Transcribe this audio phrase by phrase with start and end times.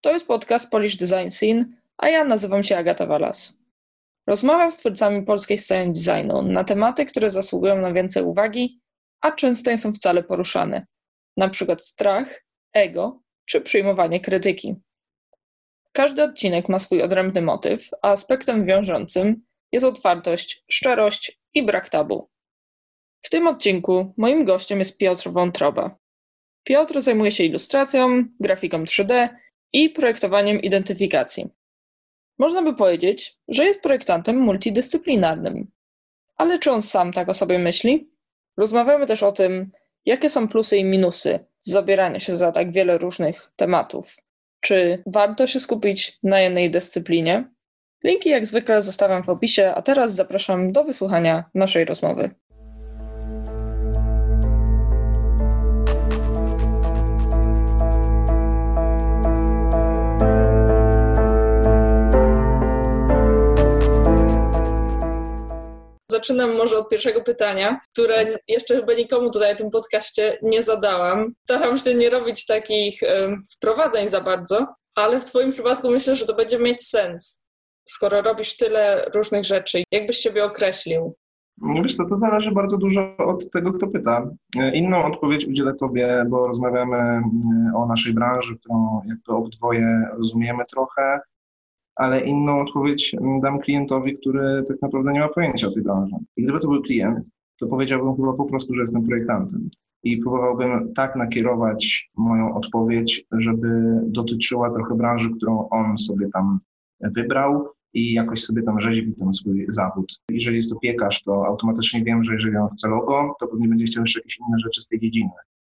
[0.00, 1.64] To jest podcast Polish Design Scene,
[1.96, 3.58] a ja nazywam się Agata Walas.
[4.26, 8.80] Rozmawiam z twórcami polskiej sceny designu na tematy, które zasługują na więcej uwagi,
[9.20, 10.86] a często nie są wcale poruszane,
[11.36, 14.76] na przykład strach, ego czy przyjmowanie krytyki.
[15.92, 22.28] Każdy odcinek ma swój odrębny motyw, a aspektem wiążącym jest otwartość, szczerość i brak tabu.
[23.22, 25.96] W tym odcinku moim gościem jest Piotr Wątroba.
[26.64, 29.28] Piotr zajmuje się ilustracją, grafiką 3D
[29.72, 31.48] i projektowaniem identyfikacji.
[32.38, 35.70] Można by powiedzieć, że jest projektantem multidyscyplinarnym.
[36.36, 38.10] Ale czy on sam tak o sobie myśli?
[38.56, 39.70] Rozmawiamy też o tym,
[40.04, 44.16] jakie są plusy i minusy zabierania się za tak wiele różnych tematów.
[44.60, 47.50] Czy warto się skupić na jednej dyscyplinie?
[48.04, 52.30] Linki jak zwykle zostawiam w opisie, a teraz zapraszam do wysłuchania naszej rozmowy.
[66.18, 71.32] Zaczynam może od pierwszego pytania, które jeszcze chyba nikomu tutaj w tym podcaście nie zadałam.
[71.44, 76.26] Staram się nie robić takich um, wprowadzeń za bardzo, ale w Twoim przypadku myślę, że
[76.26, 77.44] to będzie mieć sens,
[77.88, 79.82] skoro robisz tyle różnych rzeczy.
[79.92, 81.14] Jakbyś siebie określił?
[81.62, 84.30] No wiesz co, to zależy bardzo dużo od tego, kto pyta.
[84.72, 87.22] Inną odpowiedź udzielę Tobie, bo rozmawiamy mm,
[87.76, 91.20] o naszej branży, którą jakby obydwoje rozumiemy trochę,
[91.98, 96.16] ale inną odpowiedź dam klientowi, który tak naprawdę nie ma pojęcia o tej branży.
[96.36, 99.68] I gdyby to był klient, to powiedziałbym chyba po prostu, że jestem projektantem.
[100.02, 106.58] I próbowałbym tak nakierować moją odpowiedź, żeby dotyczyła trochę branży, którą on sobie tam
[107.16, 110.20] wybrał i jakoś sobie tam rzeźbi ten swój zawód.
[110.30, 113.84] Jeżeli jest to piekarz, to automatycznie wiem, że jeżeli on chce logo, to pewnie będzie
[113.84, 115.30] chciał jeszcze jakieś inne rzeczy z tej dziedziny.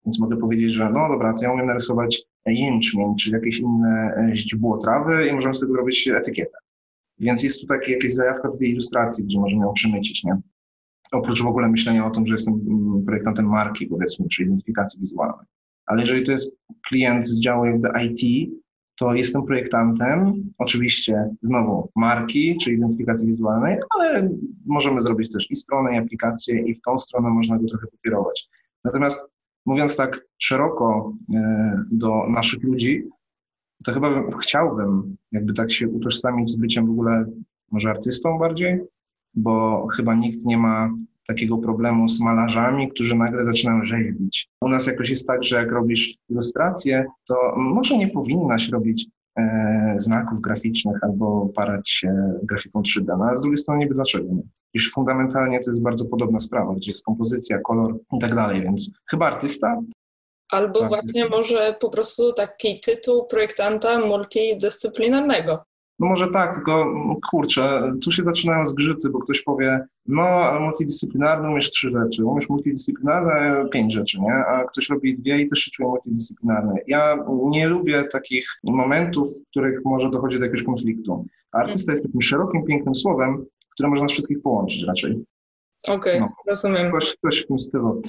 [0.07, 4.35] Więc mogę powiedzieć, że no dobra, to ja umiem narysować jęczmień, czy jakieś inne e,
[4.35, 6.59] źdźbło trawy i możemy z tego robić etykietę.
[7.19, 10.37] Więc jest tu taka jakaś zajawka do tej ilustracji, gdzie możemy ją przemycić, nie?
[11.13, 15.47] Oprócz w ogóle myślenia o tym, że jestem mm, projektantem marki, powiedzmy, czy identyfikacji wizualnej.
[15.87, 16.57] Ale jeżeli to jest
[16.89, 18.51] klient z działu jakby IT,
[18.99, 24.31] to jestem projektantem, oczywiście znowu marki czy identyfikacji wizualnej, ale
[24.67, 28.49] możemy zrobić też i stronę, i aplikację, i w tą stronę można go trochę pokierować.
[28.85, 29.34] Natomiast
[29.67, 33.03] mówiąc tak szeroko e, do naszych ludzi,
[33.85, 37.25] to chyba chciałbym jakby tak się utożsamić z byciem w ogóle
[37.71, 38.81] może artystą bardziej,
[39.35, 40.91] bo chyba nikt nie ma
[41.27, 44.49] takiego problemu z malarzami, którzy nagle zaczynają rzeźbić.
[44.61, 49.07] U nas jakoś jest tak, że jak robisz ilustrację, to może nie powinnaś robić
[49.97, 54.43] znaków graficznych albo parać się grafiką 3D, no, ale z drugiej strony niby dlaczego nie?
[54.75, 58.91] Iż fundamentalnie to jest bardzo podobna sprawa, gdzie jest kompozycja, kolor i tak dalej, więc
[59.11, 59.81] chyba artysta.
[60.51, 60.89] Albo tak.
[60.89, 65.65] właśnie może po prostu taki tytuł projektanta multidyscyplinarnego.
[65.99, 66.95] No może tak, tylko
[67.31, 73.69] kurczę, tu się zaczynają zgrzyty, bo ktoś powie, no multidyscyplinarny umiesz trzy rzeczy, umiesz multidyscyplinarne
[73.71, 74.33] pięć rzeczy, nie?
[74.33, 76.75] A ktoś robi dwie i też się czuje multidyscyplinarny.
[76.87, 81.27] Ja nie lubię takich momentów, w których może dochodzi do jakiegoś konfliktu.
[81.53, 85.25] Artysta jest takim szerokim, pięknym słowem, które można wszystkich połączyć raczej.
[85.89, 86.93] Okej, okay, no, rozumiem.
[86.93, 88.03] Coś, coś w tym stylu.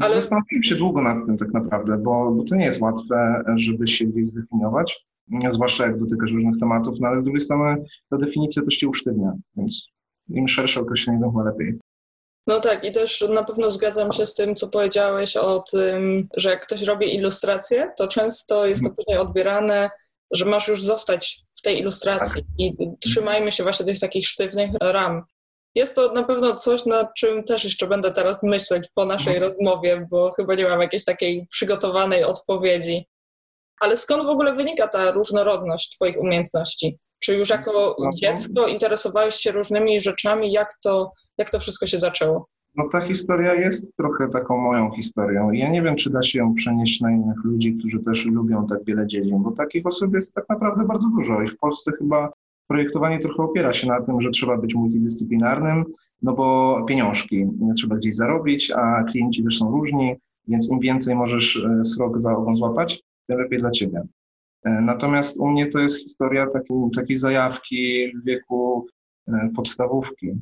[0.00, 0.14] Ale...
[0.14, 4.04] Zastanowiłem się długo nad tym tak naprawdę, bo, bo to nie jest łatwe, żeby się
[4.04, 5.07] gdzieś zdefiniować
[5.50, 9.32] zwłaszcza jak dotykasz różnych tematów, no ale z drugiej strony ta definicja też cię usztywnia,
[9.56, 9.86] więc
[10.28, 11.78] im szersze określenie, tym lepiej.
[12.46, 16.50] No tak, i też na pewno zgadzam się z tym, co powiedziałeś o tym, że
[16.50, 19.90] jak ktoś robi ilustrację, to często jest to później odbierane,
[20.30, 22.44] że masz już zostać w tej ilustracji tak.
[22.58, 25.22] i trzymajmy się właśnie tych takich sztywnych ram.
[25.74, 29.50] Jest to na pewno coś, nad czym też jeszcze będę teraz myśleć po naszej mhm.
[29.50, 33.06] rozmowie, bo chyba nie mam jakiejś takiej przygotowanej odpowiedzi.
[33.80, 36.98] Ale skąd w ogóle wynika ta różnorodność Twoich umiejętności?
[37.20, 40.52] Czy już jako no, dziecko interesowałeś się różnymi rzeczami?
[40.52, 42.46] Jak to, jak to wszystko się zaczęło?
[42.76, 45.52] No ta historia jest trochę taką moją historią.
[45.52, 48.84] Ja nie wiem, czy da się ją przenieść na innych ludzi, którzy też lubią tak
[48.84, 52.32] wiele dziedzin, bo takich osób jest tak naprawdę bardzo dużo i w Polsce chyba
[52.68, 55.84] projektowanie trochę opiera się na tym, że trzeba być multidyscyplinarnym,
[56.22, 60.16] no bo pieniążki trzeba gdzieś zarobić, a klienci też są różni,
[60.48, 64.02] więc im więcej możesz e, srok za ogon złapać, tym lepiej dla ciebie.
[64.64, 68.86] E, natomiast u mnie to jest historia takiej, takiej zajawki w wieku
[69.28, 70.32] e, podstawówki.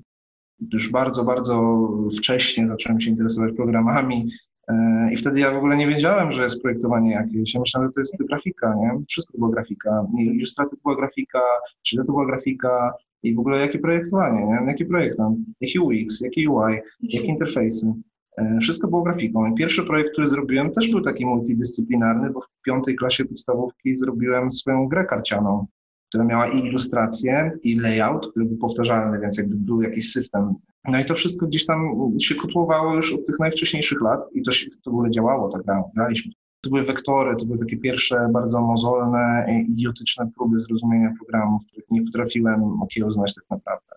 [0.73, 1.89] Już bardzo, bardzo
[2.19, 4.31] wcześnie zacząłem się interesować programami
[4.69, 7.55] e, i wtedy ja w ogóle nie wiedziałem, że jest projektowanie jakieś.
[7.55, 9.01] Ja myślałem, że to jest grafika, nie?
[9.09, 10.07] Wszystko było grafika.
[10.19, 11.41] Ilustracja to była grafika,
[11.87, 12.93] 3D to była grafika
[13.23, 14.67] i w ogóle jakie projektowanie, nie?
[14.67, 17.93] Jaki projektant, jaki UX, jaki UI, jakie interfejsy.
[18.37, 19.55] E, wszystko było grafiką.
[19.55, 24.89] Pierwszy projekt, który zrobiłem, też był taki multidyscyplinarny, bo w piątej klasie podstawówki zrobiłem swoją
[24.89, 25.67] grę karcianą,
[26.09, 30.55] która miała i ilustrację, i layout, który był powtarzalny, więc jakby był jakiś system.
[30.93, 34.53] No i to wszystko gdzieś tam się kotłowało już od tych najwcześniejszych lat i to,
[34.53, 35.63] się, to w ogóle działało, tak
[35.95, 36.33] graliśmy.
[36.61, 42.03] To były wektory, to były takie pierwsze bardzo mozolne, idiotyczne próby zrozumienia programów, których nie
[42.03, 43.95] potrafiłem okiełznać tak naprawdę.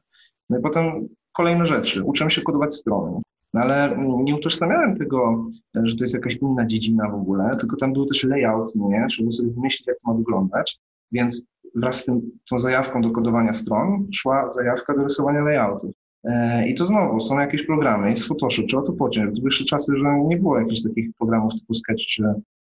[0.49, 2.03] No i potem kolejne rzeczy.
[2.03, 3.21] Uczyłem się kodować strony.
[3.53, 5.45] No ale nie utożsamiałem tego,
[5.83, 9.05] że to jest jakaś inna dziedzina w ogóle, tylko tam był też layout, nie?
[9.09, 10.79] Trzeba sobie wymyślić, jak to ma wyglądać.
[11.11, 11.43] Więc
[11.75, 15.91] wraz z tym, tą zajawką do kodowania stron szła zajawka do rysowania layoutów.
[16.23, 19.35] E, I to znowu są jakieś programy, jest Photoshop, trzeba to pociąć.
[19.35, 22.23] To były czasy, że nie było jakichś takich programów typu Sketch czy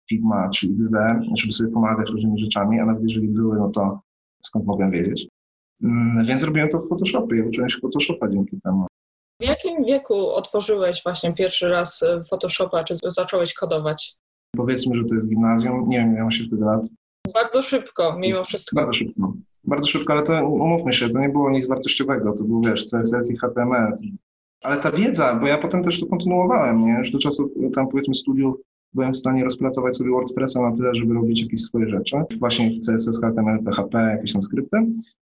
[0.08, 0.96] Figma czy XD,
[1.36, 4.00] żeby sobie pomagać różnymi rzeczami, a nawet jeżeli były, no to
[4.42, 5.28] skąd mogłem wiedzieć.
[5.82, 8.86] Mm, więc robiłem to w Photoshopie uczyłem się Photoshopa dzięki temu.
[9.40, 14.16] W jakim wieku otworzyłeś właśnie pierwszy raz e, Photoshopa, czy zacząłeś kodować?
[14.56, 16.88] Powiedzmy, że to jest gimnazjum, nie wiem, miałem się wtedy lat.
[17.34, 18.76] Bardzo szybko, mimo wszystko.
[18.76, 19.34] Bardzo szybko.
[19.64, 23.30] Bardzo szybko, ale to umówmy się, to nie było nic wartościowego, to był wiesz, CSS
[23.30, 23.96] i HTML.
[24.62, 26.98] Ale ta wiedza, bo ja potem też to kontynuowałem, nie?
[26.98, 28.56] Już do czasu tam powiedzmy studiów
[28.92, 32.86] byłem w stanie rozpracować sobie WordPressa na tyle, żeby robić jakieś swoje rzeczy, właśnie w
[32.86, 34.76] CSS, HTML, PHP, jakieś tam skrypty,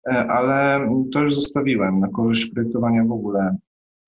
[0.08, 3.58] e, ale to już zostawiłem na korzyść projektowania w ogóle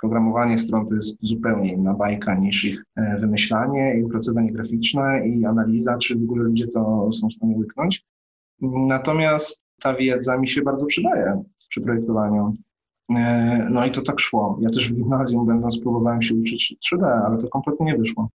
[0.01, 5.45] Programowanie stron to jest zupełnie inna bajka niż ich e, wymyślanie i opracowanie graficzne i
[5.45, 8.05] analiza, czy w ogóle ludzie to są w stanie łyknąć.
[8.61, 12.53] Natomiast ta wiedza mi się bardzo przydaje przy projektowaniu.
[13.15, 14.57] E, no i to tak szło.
[14.61, 18.29] Ja też w gimnazjum będąc próbowałem się uczyć 3D, ale to kompletnie nie wyszło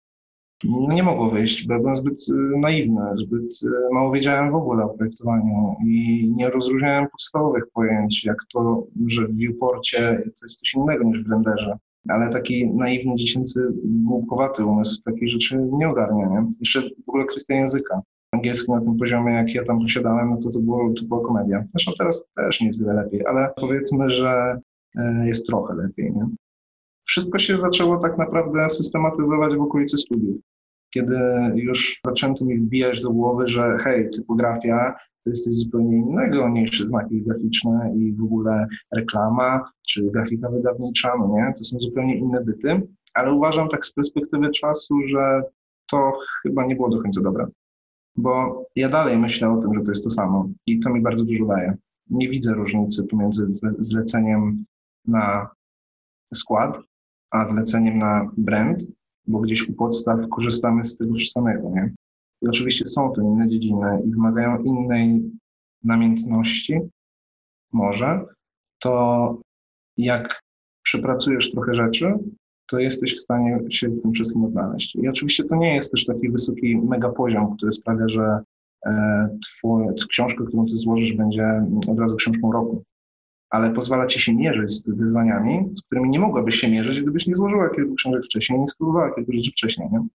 [0.65, 4.89] nie mogło wyjść, bo byłem zbyt y, naiwny, zbyt y, mało wiedziałem w ogóle o
[4.89, 11.05] projektowaniu i nie rozróżniałem podstawowych pojęć, jak to, że w viewporcie to jest coś innego
[11.05, 11.79] niż w renderze.
[12.09, 16.29] Ale taki naiwny, dziecięcy, głupkowaty umysł takich rzeczy nie ogarnia.
[16.29, 16.51] Nie?
[16.61, 18.03] Jeszcze w ogóle kwestia języka.
[18.33, 21.65] Angielski na tym poziomie, jak ja tam posiadałem, no to to, było, to była komedia.
[21.75, 24.61] Zresztą teraz też nie jest wiele lepiej, ale powiedzmy, że
[24.99, 26.13] y, jest trochę lepiej.
[26.13, 26.27] Nie?
[27.05, 30.41] Wszystko się zaczęło tak naprawdę systematyzować w okolicy studiów
[30.95, 31.19] kiedy
[31.55, 36.81] już zaczęto mi wbijać do głowy, że hej, typografia to jest coś zupełnie innego niż
[36.81, 38.67] znaki graficzne i w ogóle
[38.97, 41.53] reklama czy grafika wydawnicza, no nie?
[41.59, 42.83] To są zupełnie inne byty,
[43.15, 45.43] ale uważam tak z perspektywy czasu, że
[45.91, 46.13] to
[46.43, 47.47] chyba nie było do końca dobre,
[48.17, 51.25] bo ja dalej myślę o tym, że to jest to samo i to mi bardzo
[51.25, 51.77] dużo daje.
[52.11, 53.47] Nie widzę różnicy pomiędzy
[53.79, 54.65] zleceniem
[55.07, 55.49] na
[56.35, 56.81] skład,
[57.35, 58.87] a zleceniem na brand,
[59.27, 61.93] bo gdzieś u podstaw korzystamy z tego samego, nie?
[62.43, 65.23] I oczywiście są to inne dziedziny i wymagają innej
[65.85, 66.81] namiętności,
[67.73, 68.25] może,
[68.79, 69.41] to
[69.97, 70.41] jak
[70.83, 72.15] przepracujesz trochę rzeczy,
[72.67, 74.97] to jesteś w stanie się w tym wszystkim odnaleźć.
[74.97, 78.39] I oczywiście to nie jest też taki wysoki mega poziom, który sprawia, że
[78.87, 82.83] e, twój, książka, którą ty złożysz, będzie od razu książką roku
[83.55, 87.35] ale pozwala ci się mierzyć z wyzwaniami, z którymi nie mogłabyś się mierzyć, gdybyś nie
[87.35, 89.89] złożyła kilku książek wcześniej, nie spróbowała kilku rzeczy wcześniej.
[89.93, 90.07] Nie?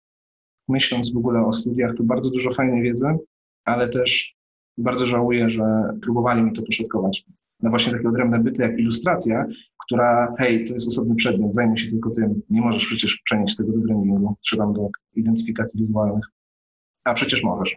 [0.68, 3.06] Myśląc w ogóle o studiach, to bardzo dużo fajnej wiedzy,
[3.64, 4.34] ale też
[4.78, 5.64] bardzo żałuję, że
[6.02, 7.24] próbowali mi to poszatkować.
[7.62, 9.46] Na właśnie takie odrębne byty jak ilustracja,
[9.84, 13.72] która, hej, to jest osobny przedmiot, zajmij się tylko tym, nie możesz przecież przenieść tego
[13.72, 16.24] do brandingu, czy tam do identyfikacji wizualnych.
[17.04, 17.76] A przecież możesz.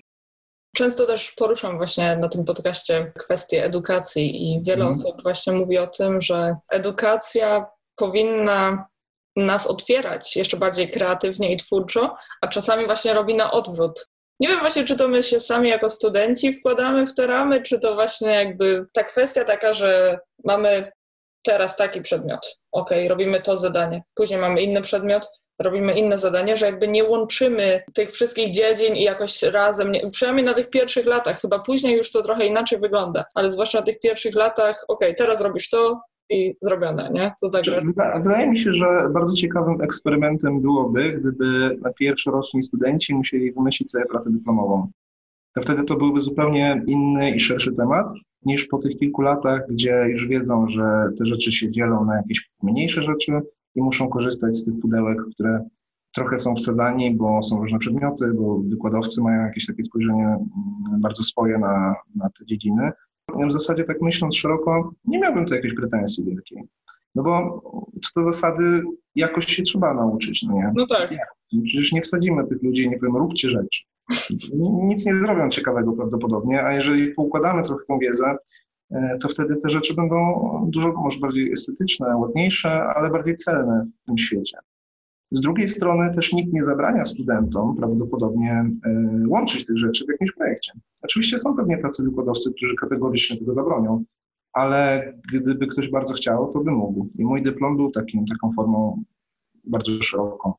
[0.75, 4.97] Często też poruszam właśnie na tym podcaście kwestię edukacji i wiele mm.
[4.97, 8.87] osób właśnie mówi o tym, że edukacja powinna
[9.35, 14.07] nas otwierać jeszcze bardziej kreatywnie i twórczo, a czasami właśnie robi na odwrót.
[14.39, 17.79] Nie wiem właśnie, czy to my się sami jako studenci wkładamy w te ramy, czy
[17.79, 20.91] to właśnie jakby ta kwestia taka, że mamy
[21.43, 22.57] teraz taki przedmiot.
[22.71, 24.03] Ok, robimy to zadanie.
[24.15, 25.27] Później mamy inny przedmiot,
[25.61, 30.45] robimy inne zadania, że jakby nie łączymy tych wszystkich dziedzin i jakoś razem, nie, przynajmniej
[30.45, 33.99] na tych pierwszych latach, chyba później już to trochę inaczej wygląda, ale zwłaszcza na tych
[33.99, 36.01] pierwszych latach, ok, teraz robisz to,
[36.31, 37.33] i zrobione, nie?
[37.41, 37.81] To także...
[38.23, 44.31] Wydaje mi się, że bardzo ciekawym eksperymentem byłoby, gdyby pierwszoroczni studenci musieli wymyślić sobie pracę
[44.31, 44.91] dyplomową.
[45.55, 48.13] To wtedy to byłby zupełnie inny i szerszy temat
[48.45, 52.49] niż po tych kilku latach, gdzie już wiedzą, że te rzeczy się dzielą na jakieś
[52.63, 53.31] mniejsze rzeczy,
[53.75, 55.65] i muszą korzystać z tych pudełek, które
[56.15, 61.23] trochę są wsadzani, bo są różne przedmioty, bo wykładowcy mają jakieś takie spojrzenie mm, bardzo
[61.23, 62.91] swoje na, na te dziedziny.
[63.47, 66.63] W zasadzie tak myśląc szeroko, nie miałbym tu jakiejś pretensji wielkiej.
[67.15, 67.61] No bo
[68.01, 68.81] co do zasady
[69.15, 70.71] jakoś się trzeba nauczyć, no nie?
[70.75, 71.09] No tak.
[71.63, 73.83] Przecież nie wsadzimy tych ludzi, nie powiem, róbcie rzeczy.
[74.59, 78.35] Nic nie zrobią ciekawego prawdopodobnie, a jeżeli poukładamy trochę tą wiedzę,
[79.21, 80.15] to wtedy te rzeczy będą
[80.73, 84.57] dużo może bardziej estetyczne, ładniejsze, ale bardziej celne w tym świecie.
[85.31, 88.65] Z drugiej strony też nikt nie zabrania studentom prawdopodobnie
[89.23, 90.71] y, łączyć tych rzeczy w jakimś projekcie.
[91.03, 94.03] Oczywiście są pewnie tacy wykładowcy, którzy kategorycznie tego zabronią,
[94.53, 97.09] ale gdyby ktoś bardzo chciał, to by mógł.
[97.19, 99.03] I mój dyplom był takim, taką formą
[99.63, 100.53] bardzo szeroką.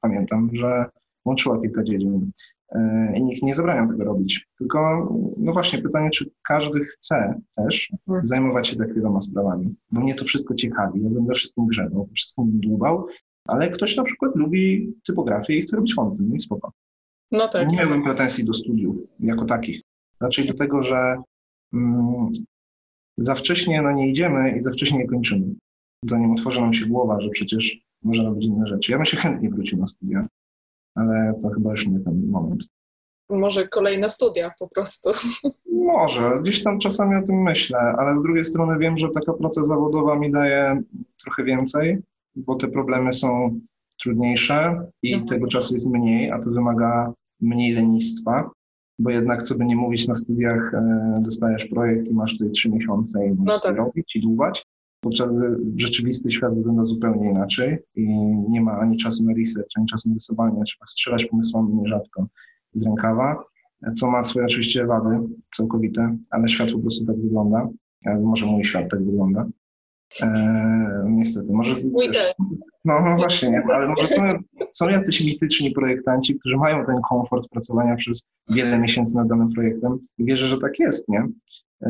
[0.00, 0.84] Pamiętam, że
[1.24, 2.30] łączyła kilka dziedzin
[3.14, 4.46] i nikt nie zabrania tego robić.
[4.58, 8.24] Tylko, no właśnie, pytanie, czy każdy chce też mhm.
[8.24, 9.74] zajmować się tak wieloma sprawami.
[9.90, 13.06] Bo mnie to wszystko ciekawi, ja bym we wszystkim grzebał, wszystkim dłubał,
[13.48, 16.72] ale ktoś na przykład lubi typografię i chce robić fonty, no i spoko.
[17.32, 17.68] No tak.
[17.68, 19.82] Nie miałbym pretensji do studiów jako takich.
[20.20, 21.22] Raczej do tego, że
[21.72, 22.30] mm,
[23.18, 25.54] za wcześnie na nie idziemy i za wcześnie nie kończymy.
[26.04, 28.92] Zanim otworzy nam się głowa, że przecież można robić inne rzeczy.
[28.92, 30.26] Ja bym się chętnie wrócił na studia,
[30.94, 32.64] ale to chyba już nie ten moment.
[33.30, 35.10] Może kolejne studia po prostu.
[35.72, 39.64] Może, gdzieś tam czasami o tym myślę, ale z drugiej strony wiem, że taka praca
[39.64, 40.82] zawodowa mi daje
[41.24, 41.98] trochę więcej,
[42.36, 43.60] bo te problemy są
[44.02, 45.28] trudniejsze i mhm.
[45.28, 48.50] tego czasu jest mniej, a to wymaga mniej lenistwa,
[48.98, 52.70] bo jednak, co by nie mówić, na studiach e, dostajesz projekt i masz tutaj trzy
[52.70, 53.76] miesiące i musisz no tak.
[53.76, 54.66] robić i długować
[55.04, 58.06] podczas gdy rzeczywisty świat wygląda zupełnie inaczej i
[58.48, 62.26] nie ma ani czasu na research, ani czasu na rysowanie, trzeba strzelać pomysłami nierzadko
[62.72, 63.44] z rękawa,
[63.94, 65.18] co ma swoje oczywiście wady
[65.56, 67.68] całkowite, ale świat po prostu tak wygląda,
[68.22, 69.46] może mój świat tak wygląda.
[70.20, 71.76] Eee, niestety, może...
[72.84, 74.22] No, no właśnie, nie, ale może to
[74.72, 79.98] są jacyś mityczni projektanci, którzy mają ten komfort pracowania przez wiele miesięcy nad danym projektem
[80.18, 81.28] i wierzę, że tak jest, nie?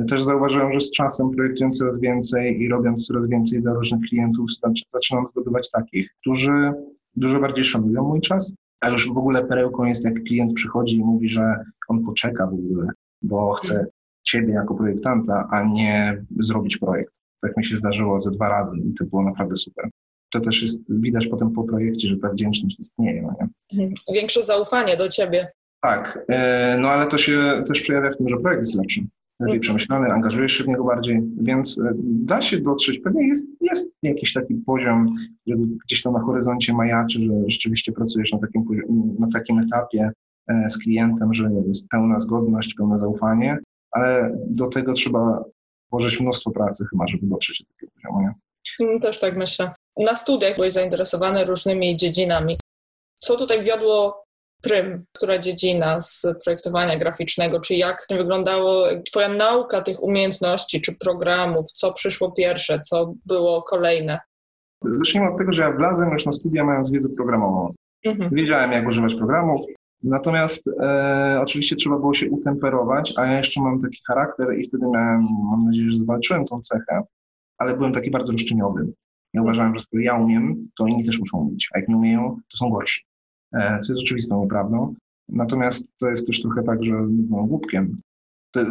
[0.08, 4.50] Też zauważyłem, że z czasem projektując coraz więcej i robiąc coraz więcej dla różnych klientów,
[4.88, 6.72] zaczynam zdobywać takich, którzy
[7.16, 11.04] dużo bardziej szanują mój czas, a już w ogóle perełką jest, jak klient przychodzi i
[11.04, 12.88] mówi, że on poczeka w ogóle,
[13.22, 13.86] bo chce
[14.22, 17.14] ciebie jako projektanta, a nie zrobić projekt.
[17.42, 19.90] Tak mi się zdarzyło ze dwa razy i to było naprawdę super.
[20.30, 23.22] To też jest, widać potem po projekcie, że ta wdzięczność istnieje.
[23.22, 23.48] No nie?
[23.80, 23.94] Mhm.
[24.14, 25.48] Większe zaufanie do ciebie.
[25.82, 29.00] Tak, e, no ale to się też przejawia w tym, że projekt jest lepszy
[29.40, 32.98] lepiej przemyślany, angażujesz się w niego bardziej, więc e, da się dotrzeć.
[32.98, 35.06] Pewnie jest, jest jakiś taki poziom,
[35.84, 38.64] gdzieś tam na horyzoncie majaczy, że rzeczywiście pracujesz na takim,
[39.18, 40.10] na takim etapie
[40.48, 43.58] e, z klientem, że jest pełna zgodność, pełne zaufanie,
[43.90, 45.44] ale do tego trzeba
[45.90, 48.20] włożyć mnóstwo pracy chyba, żeby dotrzeć do takiego poziomu.
[48.20, 48.34] Nie?
[48.86, 49.70] Mm, też tak myślę.
[49.96, 52.56] Na studiach byłeś zainteresowany różnymi dziedzinami.
[53.14, 54.23] Co tutaj wiodło
[54.64, 61.66] prym, która dziedzina z projektowania graficznego, czy jak wyglądało Twoja nauka tych umiejętności, czy programów,
[61.66, 64.18] co przyszło pierwsze, co było kolejne?
[64.84, 67.74] Zacznijmy od tego, że ja wlazłem już na studia mając wiedzę programową.
[68.04, 68.30] Mhm.
[68.32, 69.60] Wiedziałem, jak używać programów,
[70.02, 74.86] natomiast e, oczywiście trzeba było się utemperować, a ja jeszcze mam taki charakter i wtedy
[74.86, 77.02] miałem, mam nadzieję, że zobaczyłem tą cechę,
[77.58, 78.92] ale byłem taki bardzo roszczeniowy.
[79.34, 82.36] Ja uważałem, że skoro ja umiem, to inni też muszą umieć, a jak nie umieją,
[82.50, 83.04] to są gorsi.
[83.54, 84.94] E, co jest oczywistą nieprawdą.
[85.28, 87.48] Natomiast to jest też trochę tak, że no.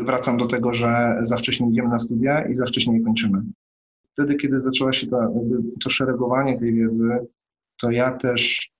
[0.05, 3.41] Wracam do tego, że za wcześnie idziemy na studia i za wcześnie je kończymy.
[4.13, 5.29] Wtedy, kiedy zaczęła się ta,
[5.83, 7.09] to szeregowanie tej wiedzy,
[7.77, 8.71] to ja też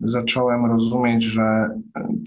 [0.00, 1.68] zacząłem rozumieć, że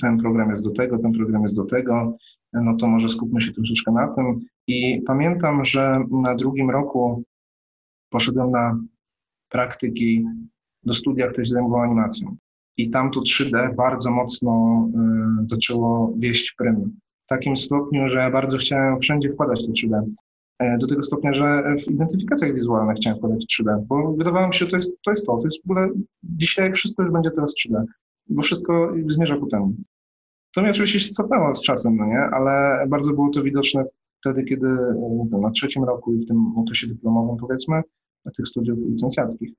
[0.02, 2.18] ten program jest do tego, ten program jest do tego,
[2.54, 4.40] no to może skupmy się troszeczkę na tym.
[4.68, 7.24] I pamiętam, że na drugim roku
[8.10, 8.80] poszedłem na
[9.50, 10.26] praktyki
[10.84, 12.38] do studia, które się zajmowało animacją.
[12.78, 14.84] I tam to 3D bardzo mocno
[15.44, 17.00] y, zaczęło wieść prym.
[17.26, 20.02] W takim stopniu, że bardzo chciałem wszędzie wkładać to 3D.
[20.60, 24.66] E, do tego stopnia, że w identyfikacjach wizualnych chciałem wkładać 3D, bo wydawało mi się,
[24.66, 25.38] że to jest to, jest to.
[25.38, 25.90] To jest w ogóle
[26.24, 27.84] dzisiaj wszystko już będzie teraz 3D,
[28.30, 29.74] bo wszystko zmierza ku temu.
[30.56, 32.20] To mi oczywiście się cofnęło z czasem, no nie?
[32.20, 33.86] ale bardzo było to widoczne
[34.20, 37.82] wtedy, kiedy y, na trzecim roku i w tym okresie dyplomowym, powiedzmy,
[38.38, 39.50] tych studiów licencjackich,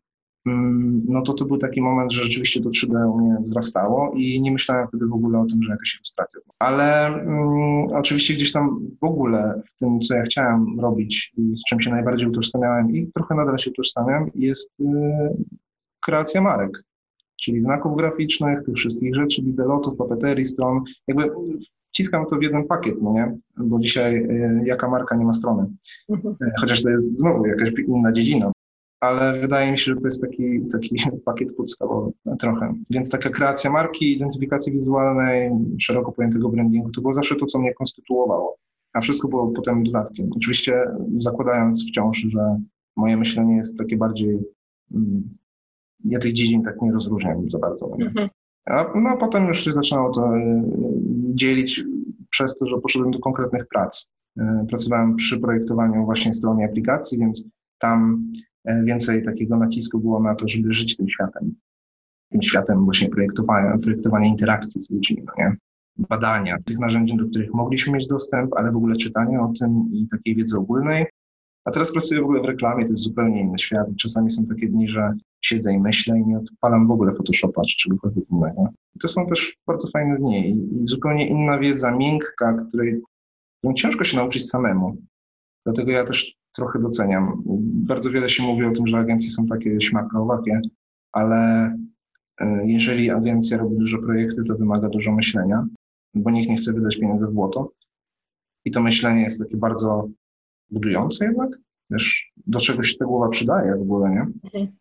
[1.08, 4.52] no to to był taki moment, że rzeczywiście to 3D u mnie wzrastało i nie
[4.52, 6.40] myślałem wtedy w ogóle o tym, że jakaś ilustracja.
[6.58, 11.64] Ale mm, oczywiście gdzieś tam w ogóle w tym, co ja chciałem robić i z
[11.68, 14.84] czym się najbardziej utożsamiałem i trochę nadal się utożsamiam, jest y,
[16.04, 16.82] kreacja marek,
[17.40, 20.82] czyli znaków graficznych, tych wszystkich rzeczy, bidelotów, papeterii, stron.
[21.08, 21.30] Jakby
[21.88, 23.36] wciskam to w jeden pakiet, no nie?
[23.56, 25.66] Bo dzisiaj y, jaka marka nie ma strony.
[26.08, 26.36] Mhm.
[26.60, 28.52] Chociaż to jest znowu jakaś inna dziedzina,
[29.00, 32.74] ale wydaje mi się, że to jest taki, taki pakiet podstawowy trochę.
[32.90, 37.74] Więc taka kreacja marki, identyfikacji wizualnej, szeroko pojętego brandingu, to było zawsze to, co mnie
[37.74, 38.56] konstytuowało,
[38.92, 40.28] a wszystko było potem dodatkiem.
[40.36, 40.84] Oczywiście
[41.18, 42.60] zakładając wciąż, że
[42.96, 44.38] moje myślenie jest takie bardziej,
[44.94, 45.32] mm,
[46.04, 47.96] ja tych dziedzin tak nie rozróżniam za bardzo.
[48.00, 48.28] Mhm.
[48.64, 50.62] A no, potem już się zaczynało to y,
[51.34, 51.84] dzielić
[52.30, 54.06] przez to, że poszedłem do konkretnych prac.
[54.38, 57.44] Y, pracowałem przy projektowaniu właśnie strony aplikacji, więc
[57.78, 61.54] tam E, więcej takiego nacisku było na to, żeby żyć tym światem.
[62.30, 65.56] tym światem właśnie projektowania, projektowania interakcji z ludźmi, no nie?
[65.98, 70.08] badania tych narzędzi, do których mogliśmy mieć dostęp, ale w ogóle czytania o tym i
[70.08, 71.06] takiej wiedzy ogólnej.
[71.64, 73.86] A teraz pracuję w ogóle w reklamie, to jest zupełnie inny świat.
[73.96, 75.12] Czasami są takie dni, że
[75.44, 78.68] siedzę i myślę i nie odpalam w ogóle Photoshopa czy czegokolwiek innego.
[79.00, 83.00] To są też bardzo fajne dni i, i zupełnie inna wiedza, miękka, której,
[83.58, 84.96] którą ciężko się nauczyć samemu.
[85.66, 87.42] Dlatego ja też trochę doceniam.
[87.86, 90.60] Bardzo wiele się mówi o tym, że agencje są takie śmakowakie,
[91.12, 91.72] ale
[92.40, 95.66] e, jeżeli agencja robi dużo projekty, to wymaga dużo myślenia,
[96.14, 97.72] bo nikt nie chce wydać pieniędzy w błoto.
[98.64, 100.08] I to myślenie jest takie bardzo
[100.70, 101.50] budujące jednak.
[101.90, 104.26] Wiesz, do czego się ta głowa przydaje w ogóle, nie?
[104.44, 104.76] Mhm.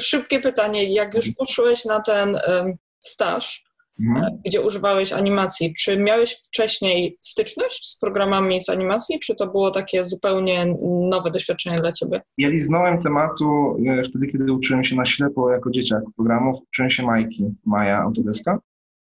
[0.00, 0.92] Szybkie pytanie.
[0.92, 3.65] Jak już poszłeś na ten um, staż,
[4.00, 4.24] mhm.
[4.24, 9.70] E, gdzie używałeś animacji, czy miałeś wcześniej styczność z programami z animacji, czy to było
[9.70, 10.66] takie zupełnie
[11.10, 12.22] nowe doświadczenie dla ciebie?
[12.38, 16.56] Ja liznąłem tematu wtedy, kiedy uczyłem się na ślepo jako dzieciak programów.
[16.68, 18.58] Uczyłem się Majki, Maja Autodeska.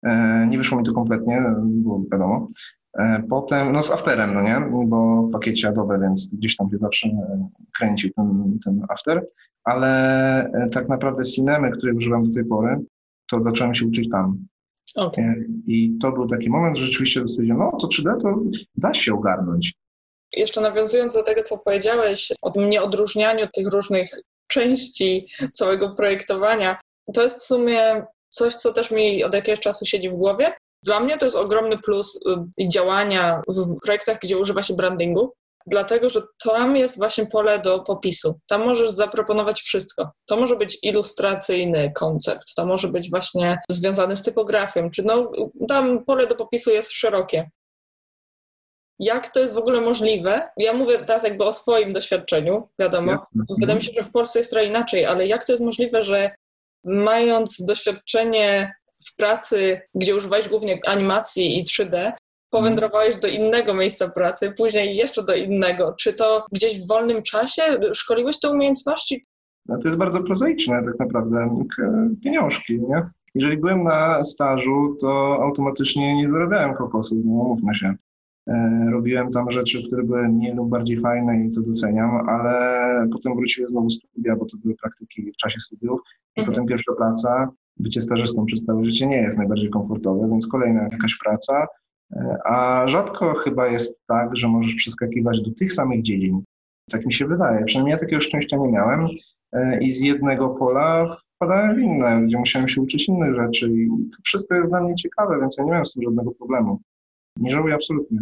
[0.04, 2.48] E, nie wyszło mi to kompletnie, bo wiadomo.
[2.98, 6.78] E, potem, no z Afterem, no nie, bo w pakiecie Adobe, więc gdzieś tam się
[6.78, 7.10] zawsze
[7.78, 9.26] kręcił ten, ten After,
[9.64, 12.80] ale tak naprawdę Cinemy, której używam do tej pory,
[13.30, 14.38] to zacząłem się uczyć tam.
[14.96, 15.46] Okay.
[15.68, 18.36] I to był taki moment, że rzeczywiście stwierdziłem, no to 3D to
[18.76, 19.74] da się ogarnąć.
[20.34, 24.10] Jeszcze nawiązując do tego, co powiedziałeś o nieodróżnianiu tych różnych
[24.48, 26.80] części całego projektowania,
[27.14, 30.54] to jest w sumie coś, co też mi od jakiegoś czasu siedzi w głowie,
[30.84, 32.20] dla mnie to jest ogromny plus
[32.62, 35.34] y, działania w projektach, gdzie używa się brandingu,
[35.68, 38.40] dlatego że tam jest właśnie pole do popisu.
[38.48, 40.12] Tam możesz zaproponować wszystko.
[40.26, 45.32] To może być ilustracyjny koncept, to może być właśnie związany z typografią, czy no,
[45.68, 47.50] tam pole do popisu jest szerokie.
[49.00, 50.50] Jak to jest w ogóle możliwe?
[50.58, 53.26] Ja mówię teraz jakby o swoim doświadczeniu, wiadomo.
[53.60, 56.36] Wydaje mi się, że w Polsce jest trochę inaczej, ale jak to jest możliwe, że
[56.84, 58.74] mając doświadczenie
[59.12, 62.12] w pracy, gdzie używałeś głównie animacji i 3D,
[62.50, 65.96] powędrowałeś do innego miejsca pracy, później jeszcze do innego.
[66.00, 67.62] Czy to gdzieś w wolnym czasie
[67.94, 69.26] szkoliłeś te umiejętności?
[69.66, 71.58] No to jest bardzo prozaiczne tak naprawdę.
[72.24, 73.02] Pieniążki, nie?
[73.36, 77.96] Jeżeli byłem na stażu, to automatycznie nie zarabiałem kokosów, no mówmy się.
[78.48, 83.36] E, robiłem tam rzeczy, które były mniej lub bardziej fajne i to doceniam, ale potem
[83.36, 86.00] wróciłem znowu studia, bo to były praktyki w czasie studiów.
[86.36, 86.54] I mhm.
[86.54, 91.18] potem pierwsza praca, bycie stażystą przez całe życie nie jest najbardziej komfortowe, więc kolejna jakaś
[91.24, 91.68] praca.
[92.46, 96.44] A rzadko chyba jest tak, że możesz przeskakiwać do tych samych dziedzin.
[96.92, 97.66] Tak mi się wydaje.
[97.66, 99.08] Przynajmniej ja takiego szczęścia nie miałem
[99.52, 103.88] e, i z jednego pola wpadałem w inne, gdzie musiałem się uczyć innych rzeczy i
[103.88, 106.82] to wszystko jest dla mnie ciekawe, więc ja nie miałem z tym żadnego problemu.
[107.38, 108.20] Nie żałuję absolutnie.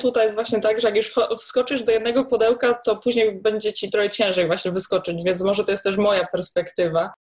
[0.00, 3.90] Tutaj jest właśnie tak, że jak już wskoczysz do jednego pudełka, to później będzie ci
[3.90, 7.12] trochę ciężej właśnie wyskoczyć, więc może to jest też moja perspektywa.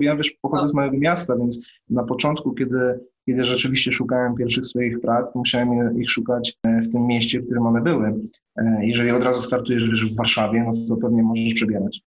[0.00, 1.60] Ja wiesz, pochodzę z małego miasta, więc
[1.90, 7.06] na początku, kiedy, kiedy rzeczywiście szukałem pierwszych swoich prac, musiałem ich szukać e, w tym
[7.06, 8.14] mieście, w którym one były.
[8.56, 12.00] E, jeżeli od razu startujesz wiesz, w Warszawie, no to pewnie możesz przebierać.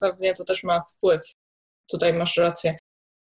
[0.00, 1.22] Pewnie to też ma wpływ.
[1.90, 2.76] Tutaj masz rację.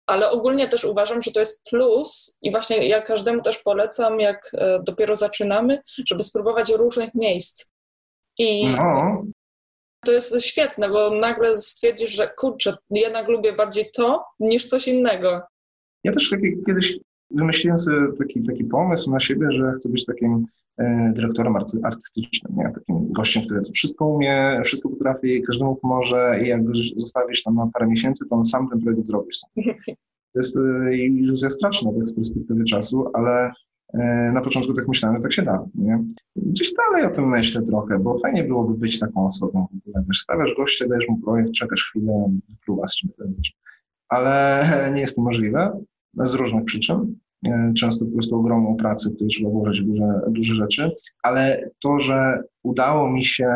[0.07, 4.51] Ale ogólnie też uważam, że to jest plus i właśnie ja każdemu też polecam, jak
[4.55, 7.71] e, dopiero zaczynamy, żeby spróbować różnych miejsc.
[8.39, 9.23] I no
[10.05, 15.41] to jest świetne, bo nagle stwierdzisz, że kurczę, jednak lubię bardziej to niż coś innego.
[16.05, 16.99] Ja też taki, kiedyś
[17.31, 20.43] wymyśliłem sobie taki, taki pomysł na siebie, że chcę być takim
[20.79, 22.73] e, dyrektorem artystycznym, nie?
[22.75, 27.71] takim gościem, który wszystko umie, wszystko potrafi, każdemu pomoże i jak go zostawisz tam na
[27.73, 29.39] parę miesięcy, to on sam ten projekt zrobisz.
[30.33, 33.53] To jest e, iluzja straszna tak z perspektywy czasu, ale
[33.95, 35.65] E, na początku tak myślałem, że tak się da.
[35.75, 36.05] Nie?
[36.37, 39.67] Gdzieś dalej o tym myślę trochę, bo fajnie byłoby być taką osobą.
[40.09, 42.31] Wiesz, stawiasz gościa, dajesz mu projekt, czekasz chwilę,
[42.65, 43.11] próba z czym.
[44.09, 44.63] Ale
[44.95, 45.81] nie jest to możliwe
[46.15, 47.17] z różnych przyczyn.
[47.47, 50.91] E, często po prostu ogromną pracę, w której trzeba włożyć duże, duże rzeczy,
[51.23, 53.49] ale to, że udało mi się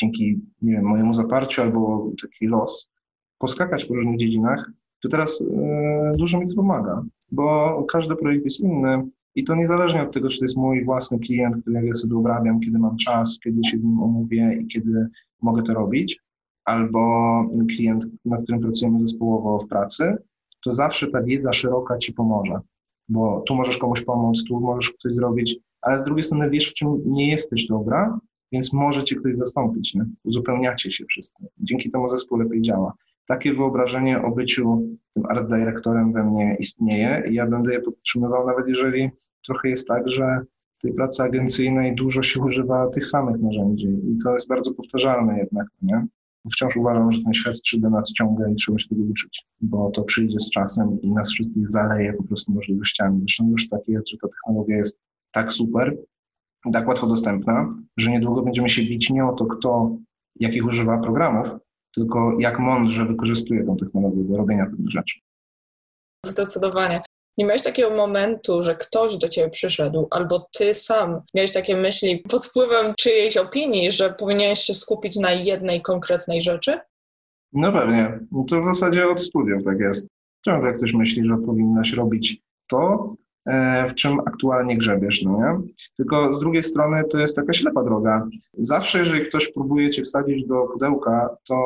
[0.00, 2.90] dzięki nie wiem, mojemu zaparciu albo taki los
[3.38, 4.70] poskakać po różnych dziedzinach,
[5.02, 5.46] to teraz y,
[6.16, 9.02] dużo mi to pomaga bo każdy projekt jest inny
[9.34, 12.60] i to niezależnie od tego, czy to jest mój własny klient, który ja sobie obrabiam,
[12.60, 15.06] kiedy mam czas, kiedy się z nim omówię i kiedy
[15.42, 16.20] mogę to robić,
[16.64, 17.00] albo
[17.76, 20.16] klient, nad którym pracujemy zespołowo w pracy,
[20.64, 22.60] to zawsze ta wiedza szeroka ci pomoże,
[23.08, 26.74] bo tu możesz komuś pomóc, tu możesz coś zrobić, ale z drugiej strony wiesz, w
[26.74, 28.18] czym nie jesteś dobra,
[28.52, 30.04] więc może cię ktoś zastąpić, nie?
[30.24, 31.44] uzupełniacie się wszyscy.
[31.58, 32.92] Dzięki temu zespół lepiej działa
[33.26, 38.46] takie wyobrażenie o byciu tym art dyrektorem we mnie istnieje i ja będę je podtrzymywał,
[38.46, 39.10] nawet jeżeli
[39.46, 40.40] trochę jest tak, że
[40.78, 45.38] w tej pracy agencyjnej dużo się używa tych samych narzędzi i to jest bardzo powtarzalne
[45.38, 46.06] jednak, nie?
[46.50, 50.40] Wciąż uważam, że ten świat 3D nadciąga i trzeba się tego uczyć, bo to przyjdzie
[50.40, 53.20] z czasem i nas wszystkich zaleje po prostu możliwościami.
[53.20, 54.98] Zresztą już tak jest, że ta technologia jest
[55.32, 55.96] tak super,
[56.72, 59.96] tak łatwo dostępna, że niedługo będziemy się bić nie o to, kto
[60.40, 61.48] jakich używa programów,
[61.94, 65.20] tylko jak mądrze wykorzystuje tę technologię do robienia pewnych rzeczy.
[66.26, 67.02] Zdecydowanie.
[67.38, 72.24] Nie miałeś takiego momentu, że ktoś do ciebie przyszedł, albo ty sam miałeś takie myśli
[72.30, 76.78] pod wpływem czyjejś opinii, że powinieneś się skupić na jednej konkretnej rzeczy?
[77.52, 78.20] No pewnie.
[78.48, 80.06] To w zasadzie od studiów tak jest.
[80.44, 83.14] Ciągle ktoś myśli, że powinnaś robić to,
[83.46, 85.70] e, w czym aktualnie grzebiesz, no nie?
[85.96, 88.28] Tylko z drugiej strony to jest taka ślepa droga.
[88.58, 91.56] Zawsze, jeżeli ktoś próbuje cię wsadzić do pudełka, to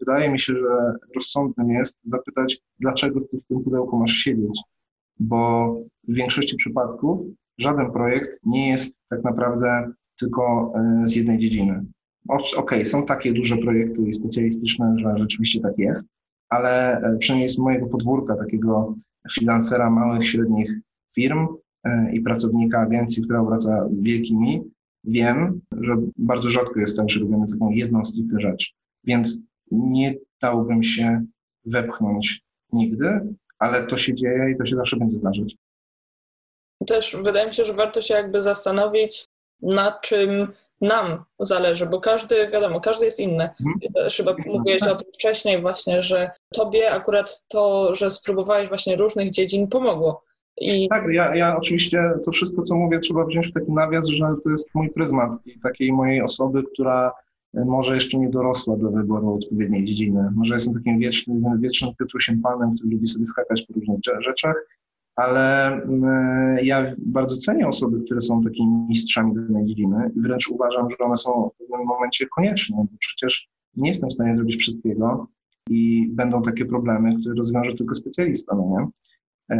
[0.00, 4.60] wydaje mi się, że rozsądnym jest zapytać, dlaczego ty w tym pudełku masz siedzieć
[5.20, 5.74] bo
[6.08, 7.20] w większości przypadków
[7.58, 11.84] żaden projekt nie jest tak naprawdę tylko e, z jednej dziedziny.
[12.28, 16.06] Okej, okay, są takie duże projekty specjalistyczne, że rzeczywiście tak jest,
[16.48, 18.94] ale e, przynajmniej z mojego podwórka, takiego
[19.32, 20.72] freelancera małych, średnich
[21.14, 21.46] firm
[21.84, 24.62] e, i pracownika agencji, która obraca wielkimi,
[25.04, 28.74] wiem, że bardzo rzadko jest tak, że robimy taką jedną stricte rzecz.
[29.04, 29.38] Więc
[29.70, 31.24] nie dałbym się
[31.66, 35.56] wepchnąć nigdy, ale to się dzieje i to się zawsze będzie zdarzyć.
[36.86, 39.24] Też wydaje mi się, że warto się jakby zastanowić,
[39.62, 43.50] na czym nam zależy, bo każdy, wiadomo, każdy jest inny.
[43.60, 44.10] Mhm.
[44.16, 49.68] Chyba mówiłeś o tym wcześniej właśnie, że tobie akurat to, że spróbowałeś właśnie różnych dziedzin
[49.68, 50.22] pomogło.
[50.60, 50.88] I...
[50.88, 54.50] Tak, ja, ja oczywiście to wszystko, co mówię, trzeba wziąć w taki nawias, że to
[54.50, 57.12] jest mój pryzmat i takiej mojej osoby, która
[57.54, 60.30] może jeszcze nie dorosła do wyboru odpowiedniej dziedziny.
[60.34, 64.54] Może jestem takim wiecznym, wiecznym Piotrusiem Panem, który lubi sobie skakać po różnych rzeczach,
[65.16, 70.90] ale mm, ja bardzo cenię osoby, które są takimi mistrzami danej dziedziny i wręcz uważam,
[70.90, 75.26] że one są w pewnym momencie konieczne, bo przecież nie jestem w stanie zrobić wszystkiego
[75.70, 78.86] i będą takie problemy, które rozwiąże tylko specjalista, no nie?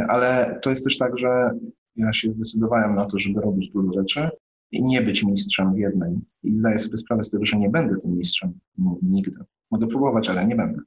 [0.07, 1.51] Ale to jest też tak, że
[1.95, 4.29] ja się zdecydowałem na to, żeby robić dużo rzeczy
[4.71, 6.13] nie być mistrzem w jednej.
[6.43, 8.59] I zdaję sobie sprawę z tego, że nie będę tym mistrzem
[9.01, 9.39] nigdy.
[9.71, 10.79] Mogę próbować, ale nie będę.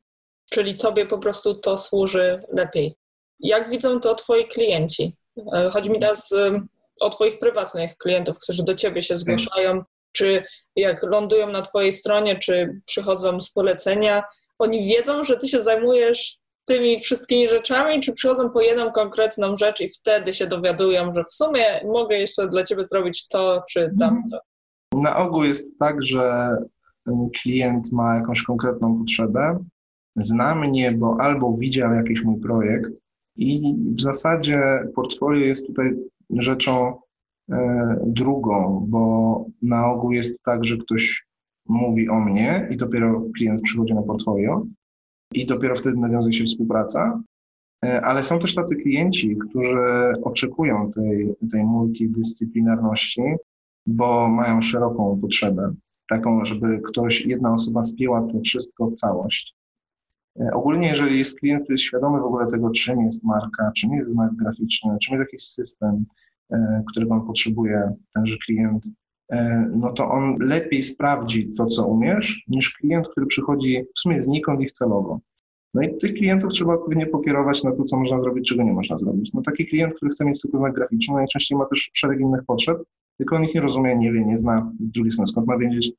[0.50, 2.94] Czyli tobie po prostu to służy lepiej.
[3.40, 5.16] Jak widzą to twoi klienci?
[5.54, 6.34] E, chodzi mi teraz
[7.00, 10.42] o twoich prywatnych klientów, którzy do ciebie się zgłaszają, czy
[10.76, 14.22] jak lądują na twojej stronie, czy przychodzą z polecenia,
[14.58, 19.80] oni wiedzą, że ty się zajmujesz tymi wszystkimi rzeczami, czy przychodzą po jedną konkretną rzecz
[19.80, 24.38] i wtedy się dowiadują, że w sumie mogę jeszcze dla ciebie zrobić to czy tamto?
[24.92, 26.56] Na ogół jest tak, że
[27.42, 29.64] klient ma jakąś konkretną potrzebę,
[30.16, 32.92] zna mnie, bo albo widział jakiś mój projekt
[33.36, 35.96] i w zasadzie portfolio jest tutaj
[36.30, 36.98] rzeczą
[37.52, 41.26] e, drugą, bo na ogół jest tak, że ktoś
[41.68, 44.66] mówi o mnie i dopiero klient przychodzi na portfolio,
[45.34, 47.22] i dopiero wtedy nawiązuje się współpraca.
[47.84, 49.78] E, ale są też tacy klienci, którzy
[50.22, 53.22] oczekują tej, tej multidyscyplinarności,
[53.86, 55.74] bo mają szeroką potrzebę,
[56.08, 59.54] taką, żeby ktoś, jedna osoba spięła to wszystko w całość.
[60.40, 63.92] E, ogólnie, jeżeli jest klient, który jest świadomy w ogóle tego, czym jest marka, czym
[63.92, 66.04] jest znak graficzny, czym jest jakiś system,
[66.52, 68.86] e, którego on potrzebuje, tenże klient,
[69.76, 74.60] no to on lepiej sprawdzi to, co umiesz, niż klient, który przychodzi w sumie znikąd
[74.60, 75.20] ich celowo.
[75.74, 78.98] No i tych klientów trzeba odpowiednio pokierować na to, co można zrobić, czego nie można
[78.98, 79.30] zrobić.
[79.34, 82.78] No taki klient, który chce mieć tylko znak graficzny, najczęściej ma też szereg innych potrzeb,
[83.18, 85.92] tylko on ich nie rozumie, nie wie, nie zna, z drugiej strony skąd ma wiedzieć.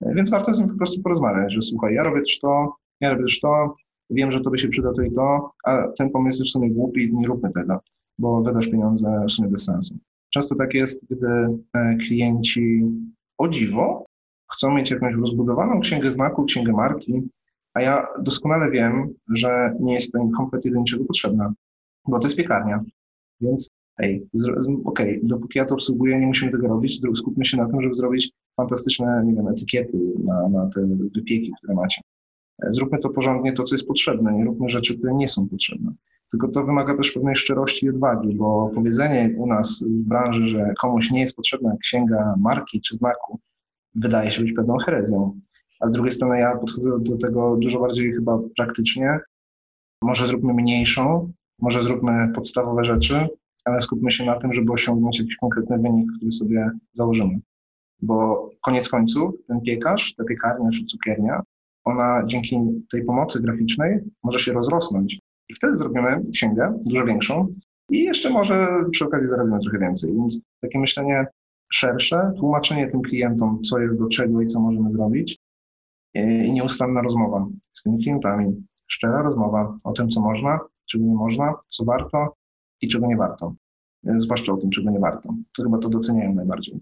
[0.00, 3.10] E, więc warto z nim po prostu porozmawiać, że słuchaj, ja robię też to, ja
[3.10, 3.74] robię też to,
[4.10, 6.70] wiem, że to by się przyda to i to, a ten pomysł jest w sumie
[6.70, 7.80] głupi, nie róbmy tego,
[8.18, 9.98] bo wydasz pieniądze w sumie bez sensu.
[10.30, 11.26] Często tak jest, gdy
[11.74, 12.82] e, klienci
[13.38, 14.06] o dziwo
[14.52, 17.28] chcą mieć jakąś rozbudowaną księgę znaku, księgę marki,
[17.74, 21.52] a ja doskonale wiem, że nie jest to im kompletnie do niczego potrzebna,
[22.08, 22.84] bo to jest piekarnia.
[23.40, 24.26] Więc ej,
[24.84, 27.94] okej, okay, dopóki ja to obsługuję, nie musimy tego robić, skupmy się na tym, żeby
[27.94, 32.02] zrobić fantastyczne, nie wiem, etykiety na, na te wypieki, które macie.
[32.62, 35.92] E, zróbmy to porządnie, to co jest potrzebne, nie róbmy rzeczy, które nie są potrzebne.
[36.30, 40.72] Tylko to wymaga też pewnej szczerości i odwagi, bo powiedzenie u nas w branży, że
[40.80, 43.40] komuś nie jest potrzebna księga marki czy znaku,
[43.94, 45.40] wydaje się być pewną herezją.
[45.80, 49.18] A z drugiej strony ja podchodzę do tego dużo bardziej chyba praktycznie.
[50.02, 53.28] Może zróbmy mniejszą, może zróbmy podstawowe rzeczy,
[53.64, 57.40] ale skupmy się na tym, żeby osiągnąć jakiś konkretny wynik, który sobie założymy.
[58.02, 61.42] Bo koniec końców ten piekarz, ta piekarnia czy cukiernia,
[61.84, 62.58] ona dzięki
[62.92, 67.54] tej pomocy graficznej może się rozrosnąć i wtedy zrobimy księgę dużo większą
[67.90, 70.14] i jeszcze może przy okazji zarobimy trochę więcej.
[70.14, 71.26] Więc takie myślenie
[71.72, 75.38] szersze, tłumaczenie tym klientom, co jest do czego i co możemy zrobić,
[76.14, 81.54] i nieustanna rozmowa z tymi klientami, szczera rozmowa o tym, co można, czego nie można,
[81.68, 82.34] co warto
[82.80, 83.54] i czego nie warto.
[84.04, 85.34] Zwłaszcza o tym, czego nie warto.
[85.56, 86.80] To chyba to doceniają najbardziej.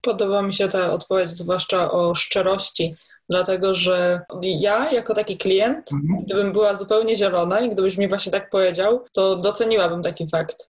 [0.00, 2.94] Podoba mi się ta odpowiedź, zwłaszcza o szczerości,
[3.32, 6.24] dlatego że ja, jako taki klient, mhm.
[6.24, 10.72] gdybym była zupełnie zielona i gdybyś mi właśnie tak powiedział, to doceniłabym taki fakt.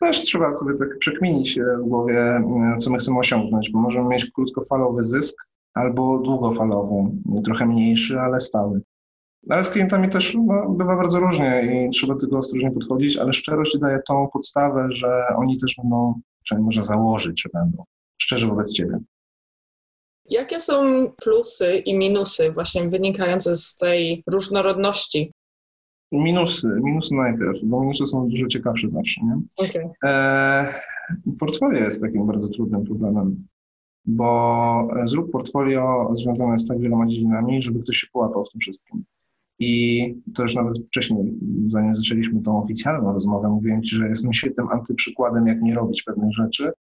[0.00, 2.42] Też trzeba sobie tak przekminić w głowie,
[2.78, 5.36] co my chcemy osiągnąć, bo możemy mieć krótkofalowy zysk
[5.74, 6.94] albo długofalowy,
[7.44, 8.80] trochę mniejszy, ale stały.
[9.50, 13.32] Ale z klientami też no, bywa bardzo różnie i trzeba do tego ostrożnie podchodzić, ale
[13.32, 17.84] szczerość daje tą podstawę, że oni też będą, czy może założyć, że będą
[18.18, 18.98] szczerzy wobec ciebie.
[20.30, 25.32] Jakie są plusy i minusy właśnie wynikające z tej różnorodności?
[26.12, 29.40] Minusy, minusy najpierw, bo minusy są dużo ciekawsze zawsze, nie?
[29.68, 29.90] Okay.
[30.04, 30.74] E,
[31.38, 33.46] portfolio jest takim bardzo trudnym problemem,
[34.04, 39.04] bo zrób portfolio związane z tak wieloma dziedzinami, żeby ktoś się połapał w tym wszystkim.
[39.58, 41.34] I to już nawet wcześniej,
[41.68, 46.32] zanim zaczęliśmy tą oficjalną rozmowę, mówiłem Ci, że jestem świetnym antyprzykładem, jak nie robić pewnych
[46.32, 46.85] rzeczy, E,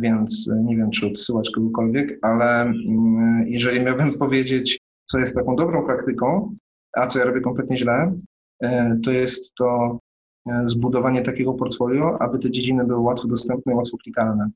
[0.00, 5.86] więc nie wiem, czy odsyłać kogokolwiek, ale mm, jeżeli miałbym powiedzieć, co jest taką dobrą
[5.86, 6.54] praktyką,
[6.92, 8.14] a co ja robię kompletnie źle,
[8.62, 9.98] e, to jest to
[10.46, 14.50] e, zbudowanie takiego portfolio, aby te dziedziny były łatwo dostępne i łatwo klikalne.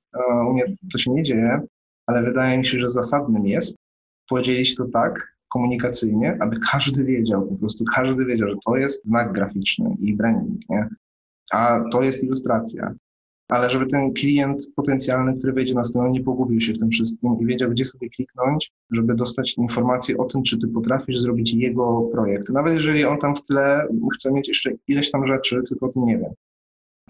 [0.48, 1.60] U mnie to się nie dzieje,
[2.06, 3.76] ale wydaje mi się, że zasadnym jest
[4.28, 9.32] podzielić to tak komunikacyjnie, aby każdy wiedział, po prostu każdy wiedział, że to jest znak
[9.32, 10.88] graficzny i branding, nie?
[11.52, 12.94] a to jest ilustracja,
[13.48, 17.36] ale żeby ten klient potencjalny, który wejdzie na stronę, nie pogubił się w tym wszystkim
[17.40, 22.00] i wiedział, gdzie sobie kliknąć, żeby dostać informację o tym, czy ty potrafisz zrobić jego
[22.12, 22.50] projekt.
[22.50, 26.04] Nawet jeżeli on tam w tle chce mieć jeszcze ileś tam rzeczy, tylko o tym
[26.04, 26.34] nie wie.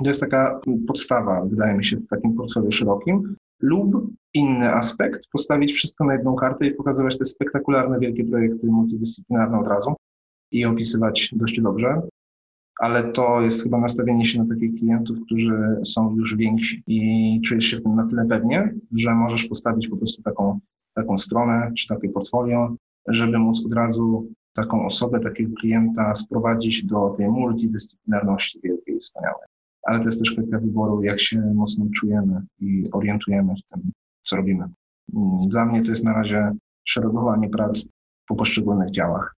[0.03, 3.37] To jest taka podstawa, wydaje mi się, w takim portfolio szerokim.
[3.61, 9.59] Lub inny aspekt, postawić wszystko na jedną kartę i pokazywać te spektakularne, wielkie projekty multidyscyplinarne
[9.59, 9.95] od razu
[10.53, 12.03] i opisywać dość dobrze
[12.81, 17.65] ale to jest chyba nastawienie się na takich klientów, którzy są już więksi i czujesz
[17.65, 20.61] się w tym na tyle pewnie, że możesz postawić po prostu taką,
[20.95, 22.77] taką stronę czy takie portfolio,
[23.09, 29.47] żeby móc od razu taką osobę, takiego klienta sprowadzić do tej multidyscyplinarności wielkiej i wspaniałej.
[29.83, 34.37] Ale to jest też kwestia wyboru, jak się mocno czujemy i orientujemy w tym, co
[34.37, 34.65] robimy.
[35.49, 36.53] Dla mnie to jest na razie
[36.85, 37.89] szeregowanie prac
[38.27, 39.35] po poszczególnych działach.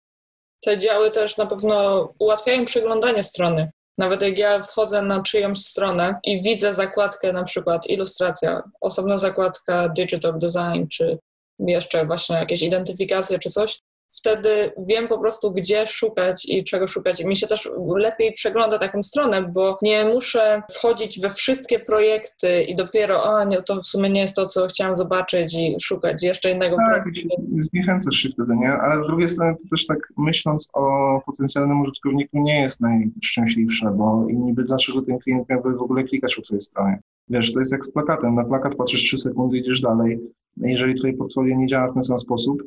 [0.61, 3.71] Te działy też na pewno ułatwiają przeglądanie strony.
[3.97, 9.89] Nawet jak ja wchodzę na czyjąś stronę i widzę zakładkę, na przykład ilustracja, osobna zakładka
[9.89, 11.19] digital design, czy
[11.59, 13.81] jeszcze właśnie jakieś identyfikacje czy coś,
[14.17, 17.19] wtedy wiem po prostu, gdzie szukać i czego szukać.
[17.19, 22.63] I mi się też lepiej przegląda taką stronę, bo nie muszę wchodzić we wszystkie projekty
[22.63, 26.23] i dopiero, a nie, to w sumie nie jest to, co chciałam zobaczyć i szukać
[26.23, 27.35] jeszcze innego tak, projektu.
[27.57, 28.73] Zniechęcasz się wtedy, nie?
[28.73, 34.25] Ale z drugiej strony to też tak myśląc o potencjalnym użytkowniku nie jest najszczęśliwsze, bo
[34.29, 36.99] i niby dlaczego ten klient miałby w ogóle klikać po twojej stronie.
[37.29, 38.35] Wiesz, to jest jak z plakatem.
[38.35, 40.19] Na plakat patrzysz 3 sekundy, idziesz dalej.
[40.57, 42.63] Jeżeli twoje portfolio nie działa w ten sam sposób,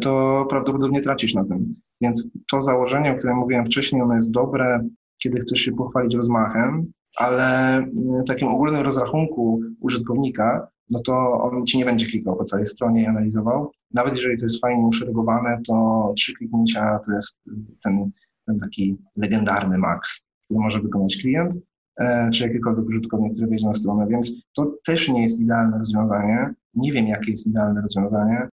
[0.00, 1.72] to prawdopodobnie tracisz na tym.
[2.00, 4.88] Więc to założenie, o którym mówiłem wcześniej, ono jest dobre,
[5.22, 6.84] kiedy chcesz się pochwalić rozmachem,
[7.16, 7.82] ale
[8.24, 13.02] w takim ogólnym rozrachunku użytkownika, no to on ci nie będzie klikał po całej stronie
[13.02, 13.72] i analizował.
[13.94, 17.38] Nawet jeżeli to jest fajnie uszeregowane, to trzy kliknięcia to jest
[17.84, 18.10] ten,
[18.46, 21.54] ten taki legendarny maks, który może wykonać klient,
[22.00, 26.54] e, czy jakikolwiek użytkownik, który wejdzie na stronę, więc to też nie jest idealne rozwiązanie.
[26.74, 28.48] Nie wiem, jakie jest idealne rozwiązanie,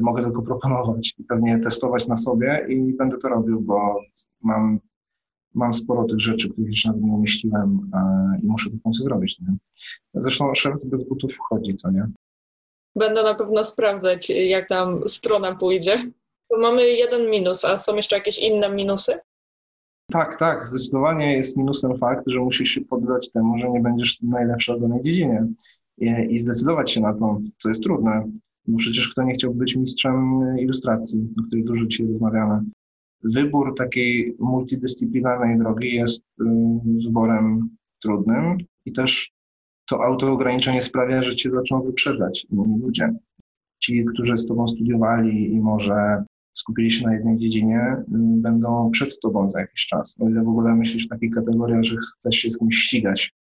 [0.00, 4.00] mogę tylko proponować i pewnie testować na sobie i będę to robił, bo
[4.42, 4.80] mam,
[5.54, 7.90] mam sporo tych rzeczy, których jeszcze nawet nie umieściłem
[8.42, 9.40] i muszę to w końcu zrobić.
[9.40, 9.56] Nie?
[10.14, 12.06] Zresztą szef bez butów wchodzi, co nie?
[12.96, 15.98] Będę na pewno sprawdzać, jak tam strona pójdzie.
[16.58, 19.18] Mamy jeden minus, a są jeszcze jakieś inne minusy?
[20.10, 20.66] Tak, tak.
[20.66, 25.02] Zdecydowanie jest minusem fakt, że musisz się poddać temu, że nie będziesz najlepszy w danej
[25.02, 25.46] dziedzinie
[25.98, 28.24] i, i zdecydować się na to, co jest trudne.
[28.68, 32.60] Bo przecież kto nie chciałby być mistrzem ilustracji, o której dużo dzisiaj rozmawiamy.
[33.24, 36.44] Wybór takiej multidyscyplinarnej drogi jest y,
[37.04, 37.68] wyborem
[38.02, 39.32] trudnym i też
[39.88, 43.14] to autoograniczenie sprawia, że cię zaczną wyprzedzać inni ludzie.
[43.78, 48.04] Ci, którzy z tobą studiowali i może skupili się na jednej dziedzinie, y,
[48.40, 50.16] będą przed tobą za jakiś czas.
[50.20, 53.34] O ile w ogóle myślisz w takich kategoriach, że chcesz się z kimś ścigać,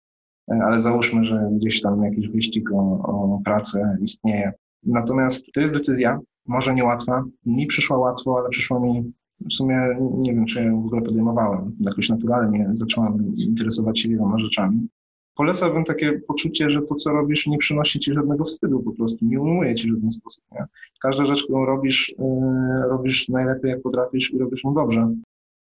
[0.48, 4.52] ale załóżmy, że gdzieś tam jakiś wyścig o, o pracę istnieje,
[4.86, 7.24] Natomiast to jest decyzja, może niełatwa.
[7.46, 9.12] Mi przyszła łatwo, ale przyszła mi
[9.50, 11.76] w sumie, nie wiem, czy ja w ogóle podejmowałem.
[11.80, 14.88] Jakoś naturalnie zacząłem interesować się wieloma rzeczami.
[15.34, 19.40] Polecałbym takie poczucie, że to, co robisz, nie przynosi ci żadnego wstydu po prostu, nie
[19.40, 20.44] ujmuje ci w żaden sposób.
[20.52, 20.66] Nie?
[21.02, 25.14] każda rzecz, którą robisz, yy, robisz najlepiej jak potrafisz i robisz ją dobrze.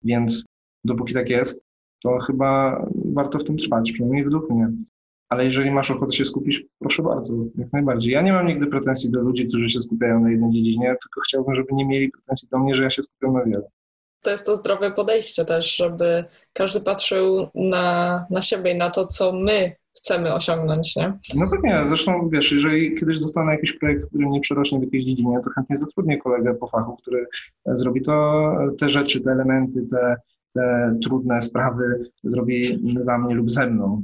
[0.04, 0.44] Więc
[0.84, 1.62] dopóki tak jest,
[2.02, 4.72] to chyba warto w tym trwać, przynajmniej według mnie.
[5.32, 8.12] Ale jeżeli masz ochotę się skupić, proszę bardzo, jak najbardziej.
[8.12, 11.54] Ja nie mam nigdy pretensji do ludzi, którzy się skupiają na jednej dziedzinie, tylko chciałbym,
[11.54, 13.68] żeby nie mieli pretensji do mnie, że ja się skupiam na wiele.
[14.22, 19.06] To jest to zdrowe podejście też, żeby każdy patrzył na, na siebie i na to,
[19.06, 21.18] co my chcemy osiągnąć, nie?
[21.34, 25.40] No pewnie, zresztą wiesz, jeżeli kiedyś dostanę jakiś projekt, który mnie przerośnie w jakiejś dziedzinie,
[25.44, 27.26] to chętnie zatrudnię kolegę po fachu, który
[27.66, 30.16] zrobi to, te rzeczy, te elementy, te,
[30.54, 34.02] te trudne sprawy zrobi za mnie lub ze mną.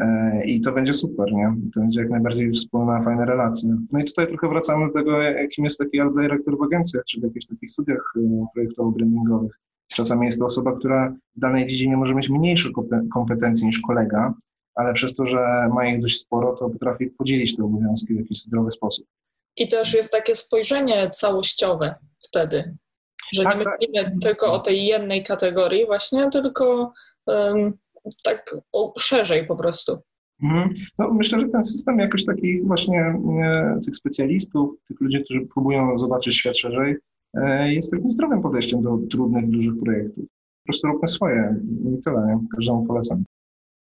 [0.00, 1.54] E, I to będzie super, nie?
[1.74, 3.70] To będzie jak najbardziej wspólna, fajna relacja.
[3.92, 7.20] No i tutaj trochę wracamy do tego, jakim jest taki art director w agencjach, czy
[7.20, 9.60] w jakichś takich studiach e, projektowo-brandingowych.
[9.88, 12.68] Czasami jest to osoba, która w danej dziedzinie może mieć mniejsze
[13.12, 14.34] kompetencje niż kolega,
[14.74, 18.38] ale przez to, że ma ich dość sporo, to potrafi podzielić te obowiązki w jakiś
[18.38, 19.06] zdrowy sposób.
[19.56, 21.94] I też jest takie spojrzenie całościowe
[22.28, 22.76] wtedy,
[23.34, 24.20] że tak, nie myślimy tak.
[24.22, 26.92] tylko o tej jednej kategorii właśnie, tylko
[27.26, 27.72] um,
[28.24, 28.54] tak
[28.98, 29.98] szerzej po prostu.
[30.42, 30.70] Mhm.
[30.98, 35.98] No, myślę, że ten system jakoś takich właśnie e, tych specjalistów, tych ludzi, którzy próbują
[35.98, 36.96] zobaczyć świat szerzej,
[37.34, 40.24] e, jest takim zdrowym podejściem do trudnych, dużych projektów.
[40.24, 42.38] Po prostu róbmy swoje i tyle, nie?
[42.56, 43.24] każdemu polecam.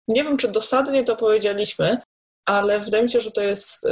[0.09, 1.99] Nie wiem, czy dosadnie to powiedzieliśmy,
[2.47, 3.87] ale wydaje mi się, że to jest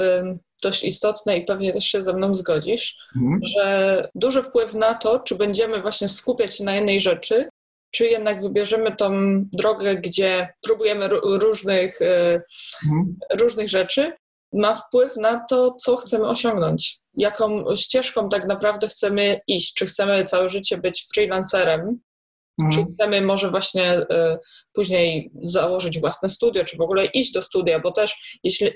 [0.63, 3.41] dość istotne i pewnie też się ze mną zgodzisz, mhm.
[3.45, 7.49] że duży wpływ na to, czy będziemy właśnie skupiać się na jednej rzeczy,
[7.91, 9.11] czy jednak wybierzemy tą
[9.59, 12.43] drogę, gdzie próbujemy różnych, e,
[12.85, 13.17] mhm.
[13.41, 14.13] różnych rzeczy,
[14.53, 19.75] ma wpływ na to, co chcemy osiągnąć, jaką ścieżką tak naprawdę chcemy iść.
[19.75, 22.01] Czy chcemy całe życie być freelancerem,
[22.61, 22.73] Mhm.
[22.87, 24.05] Czy chcemy może właśnie y,
[24.73, 28.71] później założyć własne studio, czy w ogóle iść do studia, bo też jeśli,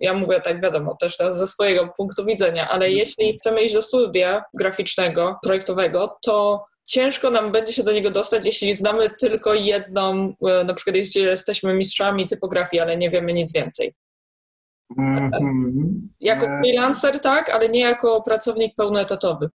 [0.00, 2.96] ja mówię tak wiadomo, też teraz ze swojego punktu widzenia, ale mhm.
[2.96, 8.46] jeśli chcemy iść do studia graficznego, projektowego, to ciężko nam będzie się do niego dostać,
[8.46, 10.28] jeśli znamy tylko jedną,
[10.62, 13.94] y, na przykład jeśli jesteśmy mistrzami typografii, ale nie wiemy nic więcej.
[14.98, 15.90] Mm-hmm.
[16.20, 19.48] Jako e, freelancer tak, ale nie jako pracownik pełnoetatowy.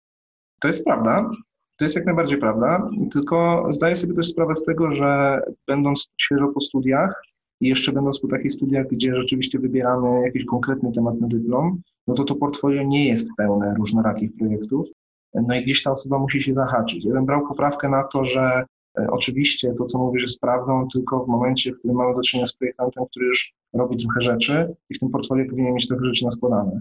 [0.61, 1.31] To jest prawda.
[1.79, 6.49] To jest jak najbardziej prawda, tylko zdaję sobie też sprawę z tego, że będąc świeżo
[6.49, 7.23] po studiach
[7.61, 12.15] i jeszcze będąc po takich studiach, gdzie rzeczywiście wybieramy jakiś konkretny temat na dyplom, no
[12.15, 14.89] to to portfolio nie jest pełne różnorakich projektów,
[15.49, 17.05] no i gdzieś ta osoba musi się zahaczyć.
[17.05, 18.65] Ja bym brał poprawkę na to, że
[18.99, 22.47] e, oczywiście to, co mówisz, jest prawdą, tylko w momencie, w którym mamy do czynienia
[22.47, 26.25] z projektantem, który już robi trochę rzeczy i w tym portfolio powinien mieć trochę rzeczy
[26.25, 26.81] naskładane.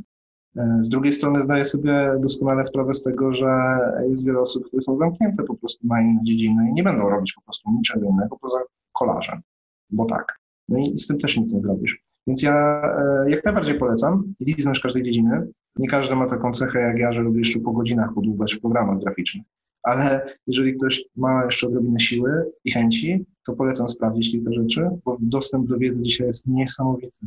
[0.57, 4.81] E, z drugiej strony zdaję sobie doskonale sprawę z tego, że jest wiele osób, które
[4.81, 8.37] są zamknięte po prostu na inne dziedziny i nie będą robić po prostu niczego innego
[8.41, 8.59] poza
[8.93, 9.41] kolarzem,
[9.89, 10.39] bo tak.
[10.69, 11.99] No i z tym też nic nie zrobisz.
[12.27, 12.81] Więc ja
[13.25, 15.47] e, jak najbardziej polecam liznąć każdej dziedziny.
[15.79, 18.99] Nie każdy ma taką cechę jak ja, że lubi jeszcze po godzinach podłubać w programach
[18.99, 19.45] graficznych.
[19.83, 25.17] Ale jeżeli ktoś ma jeszcze odrobinę siły i chęci, to polecam sprawdzić kilka rzeczy, bo
[25.19, 27.19] dostęp do wiedzy dzisiaj jest niesamowity.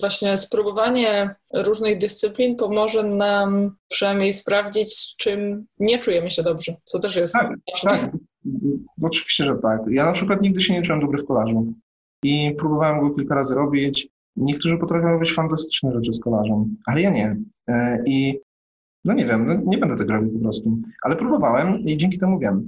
[0.00, 6.98] Właśnie spróbowanie różnych dyscyplin pomoże nam przynajmniej sprawdzić, z czym nie czujemy się dobrze, co
[6.98, 7.90] też jest tak, ważne.
[7.90, 8.10] Tak,
[9.02, 9.80] oczywiście, że tak.
[9.90, 11.72] Ja na przykład nigdy się nie czułem dobry w kolażu
[12.22, 14.08] i próbowałem go kilka razy robić.
[14.36, 17.36] Niektórzy potrafią robić fantastyczne rzeczy z kolażem, ale ja nie.
[17.68, 18.40] E, I
[19.04, 22.38] no nie wiem, no nie będę tego robił po prostu, ale próbowałem i dzięki temu
[22.38, 22.66] wiem.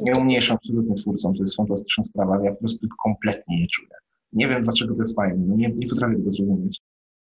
[0.00, 3.88] Nie umniejszam absolutnie twórcom, to jest fantastyczna sprawa, ja po prostu kompletnie nie czuję.
[4.32, 5.44] Nie wiem, dlaczego to jest fajne.
[5.46, 6.80] No nie, nie potrafię tego zrozumieć.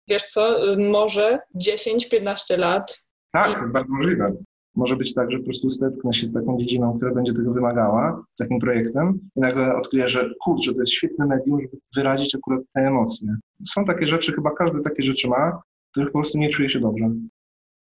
[0.10, 3.05] Wiesz co, y, może 10-15 lat.
[3.31, 3.71] Tak, i...
[3.71, 4.36] bardzo możliwe.
[4.75, 8.23] Może być tak, że po prostu zetknę się z taką dziedziną, która będzie tego wymagała,
[8.36, 12.62] z takim projektem i nagle odkryję, że kurczę, to jest świetne medium, żeby wyrazić akurat
[12.73, 13.36] te emocje.
[13.67, 17.12] Są takie rzeczy, chyba każdy takie rzeczy ma, których po prostu nie czuje się dobrze.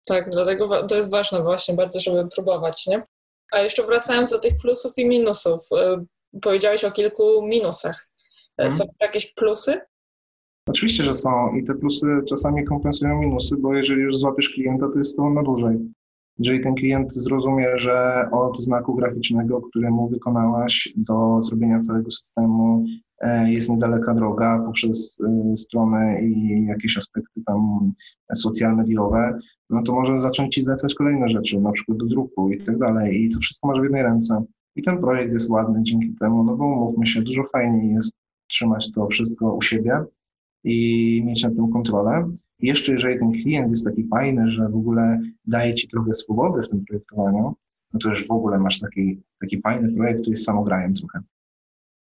[0.06, 3.04] Tak, dlatego to jest ważne właśnie bardzo, żeby próbować, nie?
[3.52, 8.08] A jeszcze wracając do tych plusów i minusów, y, powiedziałeś o kilku minusach.
[8.58, 8.78] Hmm.
[8.78, 9.82] Są jakieś plusy?
[10.70, 14.98] Oczywiście, że są i te plusy czasami kompensują minusy, bo jeżeli już złapiesz klienta, to
[14.98, 15.78] jest to na dłużej.
[16.40, 22.86] Jeżeli ten klient zrozumie, że od znaku graficznego, który mu wykonałaś, do zrobienia całego systemu
[23.20, 27.92] e, jest niedaleka droga poprzez e, stronę i jakieś aspekty tam
[28.36, 32.78] socjalno-mediowe, no to może zacząć ci zlecać kolejne rzeczy, na przykład do druku i tak
[32.78, 33.24] dalej.
[33.24, 34.44] I to wszystko masz w jednej ręce.
[34.76, 38.12] I ten projekt jest ładny dzięki temu, no bo umówmy się, dużo fajniej jest
[38.48, 40.04] trzymać to wszystko u siebie
[40.68, 42.32] i mieć nad tym kontrolę.
[42.60, 46.70] Jeszcze jeżeli ten klient jest taki fajny, że w ogóle daje ci trochę swobody w
[46.70, 47.56] tym projektowaniu,
[47.94, 51.20] no to już w ogóle masz taki, taki fajny projekt, który jest samograjem trochę.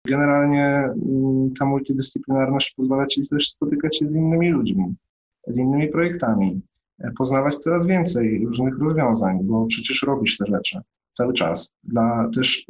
[0.06, 4.94] Generalnie mm, ta multidyscyplinarność pozwala ci też spotykać się z innymi ludźmi,
[5.46, 6.60] z innymi projektami.
[7.18, 10.80] poznawać coraz więcej różnych rozwiązań, bo przecież robisz te rzeczy
[11.12, 11.70] cały czas.
[11.84, 12.66] Dla też,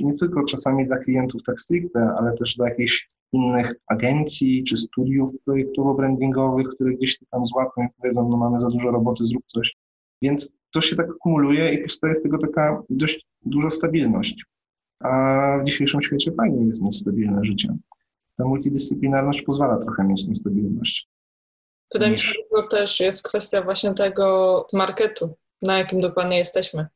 [0.00, 5.30] nie tylko czasami dla klientów tak stricte, ale też dla jakichś innych agencji czy studiów
[5.44, 9.76] projektowo-brandingowych, które gdzieś tam złapią i powiedzą, no mamy za dużo roboty, zrób coś.
[10.22, 14.44] Więc to się tak kumuluje i powstaje z tego taka dość duża stabilność.
[15.00, 17.76] A w dzisiejszym świecie fajnie jest mieć stabilne życie.
[18.36, 21.08] Ta multidyscyplinarność pozwala trochę mieć tę stabilność.
[21.92, 26.86] Wydaje mi się, że to też jest kwestia właśnie tego marketu, na jakim dokładnie jesteśmy.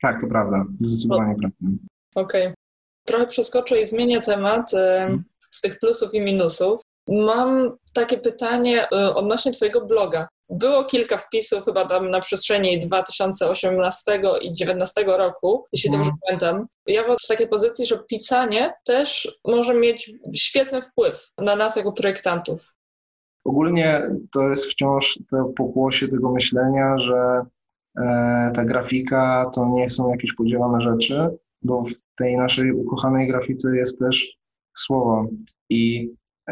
[0.00, 0.64] Tak, to prawda.
[0.80, 1.56] Zdecydowanie prawda.
[2.14, 2.42] Okej.
[2.42, 2.54] Okay.
[3.04, 5.24] Trochę przeskoczę i zmienię temat hmm.
[5.54, 6.80] Z tych plusów i minusów.
[7.08, 10.28] Mam takie pytanie e, odnośnie Twojego bloga.
[10.50, 16.18] Było kilka wpisów chyba tam na przestrzeni 2018 i 2019 roku, jeśli dobrze mm.
[16.26, 16.66] pamiętam.
[16.86, 21.92] Ja mam w takiej pozycji, że pisanie też może mieć świetny wpływ na nas jako
[21.92, 22.74] projektantów.
[23.44, 27.42] Ogólnie to jest wciąż to pokłosie tego myślenia, że
[27.98, 31.28] e, ta grafika to nie są jakieś podzielone rzeczy,
[31.62, 34.41] bo w tej naszej ukochanej grafice jest też
[34.74, 35.26] słowo
[35.70, 36.10] i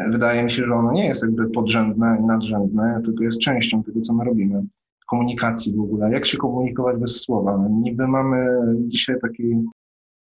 [0.09, 4.01] wydaje mi się, że ono nie jest jakby podrzędne i nadrzędne, tylko jest częścią tego,
[4.01, 4.63] co my robimy.
[5.09, 6.11] Komunikacji w ogóle.
[6.11, 7.57] Jak się komunikować bez słowa?
[7.57, 8.47] No, niby mamy
[8.87, 9.63] dzisiaj taki,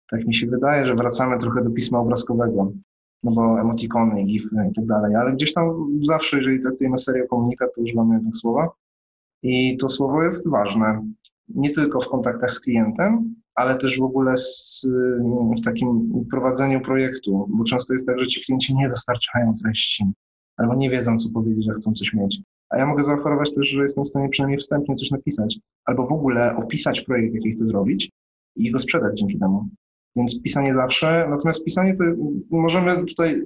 [0.09, 2.71] tak mi się wydaje, że wracamy trochę do pisma obrazkowego,
[3.23, 7.69] no bo emotikony, gify i tak dalej, ale gdzieś tam zawsze, jeżeli traktujemy serio komunikat,
[7.75, 8.69] to używamy jednak słowa
[9.43, 11.03] i to słowo jest ważne.
[11.49, 14.87] Nie tylko w kontaktach z klientem, ale też w ogóle z,
[15.57, 20.05] w takim prowadzeniu projektu, bo często jest tak, że ci klienci nie dostarczają treści
[20.57, 22.41] albo nie wiedzą, co powiedzieć, że chcą coś mieć.
[22.69, 26.11] A ja mogę zaoferować też, że jestem w stanie przynajmniej wstępnie coś napisać, albo w
[26.11, 28.11] ogóle opisać projekt, jaki chcę zrobić
[28.55, 29.69] i go sprzedać dzięki temu.
[30.15, 32.03] Więc pisanie zawsze, natomiast pisanie to
[32.51, 33.41] możemy tutaj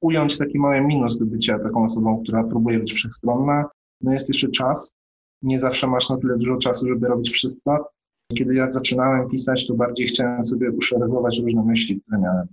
[0.00, 3.64] ująć taki mały minus do bycia taką osobą, która próbuje być wszechstronna.
[4.00, 4.94] No jest jeszcze czas.
[5.42, 7.90] Nie zawsze masz na tyle dużo czasu, żeby robić wszystko.
[8.34, 12.46] Kiedy ja zaczynałem pisać, to bardziej chciałem sobie uszeregować różne myśli, które miałem.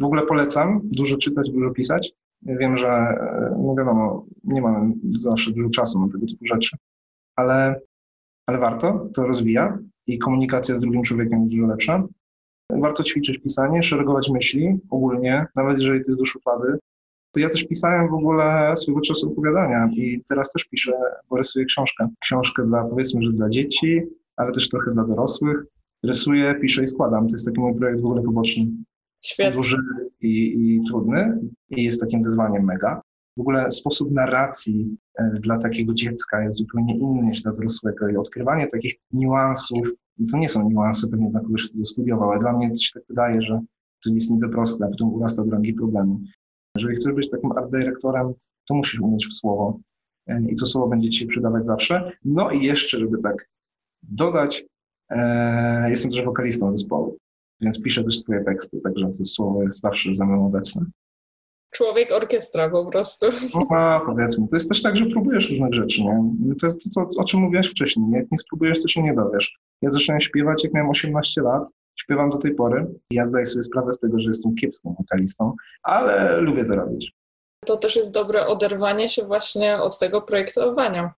[0.00, 2.12] W ogóle polecam dużo czytać, dużo pisać.
[2.42, 3.16] Wiem, że,
[3.58, 6.76] no wiadomo, nie mam zawsze dużo czasu na tego typu rzeczy,
[7.36, 7.80] ale,
[8.46, 12.02] ale warto, to rozwija i komunikacja z drugim człowiekiem jest dużo lepsza.
[12.70, 16.78] Warto ćwiczyć pisanie, szeregować myśli ogólnie, nawet jeżeli to jest do szuflady.
[17.34, 20.92] To ja też pisałem w ogóle swego czasu opowiadania i teraz też piszę,
[21.30, 22.08] bo rysuję książkę.
[22.20, 24.02] Książkę dla, powiedzmy, że dla dzieci,
[24.36, 25.64] ale też trochę dla dorosłych.
[26.06, 27.28] Rysuję, piszę i składam.
[27.28, 28.66] To jest taki mój projekt w ogóle poboczny.
[29.24, 29.56] Świetnie.
[29.56, 29.76] Duży
[30.20, 33.02] i, i trudny i jest takim wyzwaniem mega.
[33.36, 38.16] W ogóle sposób narracji e, dla takiego dziecka jest zupełnie inny niż dla dorosłego i
[38.16, 39.92] odkrywanie takich niuansów,
[40.32, 43.02] to nie są niuanse pewnie dla kogoś, kto studiował, ale dla mnie to się tak
[43.08, 43.60] wydaje, że
[44.04, 46.20] to jest niby proste, a potem urasta do rangi problemu.
[46.76, 48.32] Jeżeli chcesz być takim art dyrektorem,
[48.68, 49.78] to musisz umieć w słowo
[50.26, 52.12] e, i to słowo będzie ci się przydawać zawsze.
[52.24, 53.48] No i jeszcze, żeby tak
[54.02, 54.64] dodać,
[55.10, 57.16] e, jestem też wokalistą zespołu,
[57.60, 60.86] więc piszę też swoje teksty, także to słowo jest zawsze ze mną obecne.
[61.70, 63.26] Człowiek orkiestra po prostu.
[63.70, 64.48] No, powiedzmy.
[64.48, 66.22] To jest też tak, że próbujesz różnych rzeczy, nie?
[66.60, 68.10] To jest to, co, o czym mówiłaś wcześniej.
[68.12, 69.58] Jak nie spróbujesz, to się nie dowiesz.
[69.82, 71.70] Ja zacząłem śpiewać, jak miałem 18 lat.
[71.96, 72.86] Śpiewam do tej pory.
[73.10, 77.12] Ja zdaję sobie sprawę z tego, że jestem kiepską wokalistą, ale lubię to robić.
[77.66, 81.12] To też jest dobre oderwanie się właśnie od tego projektowania.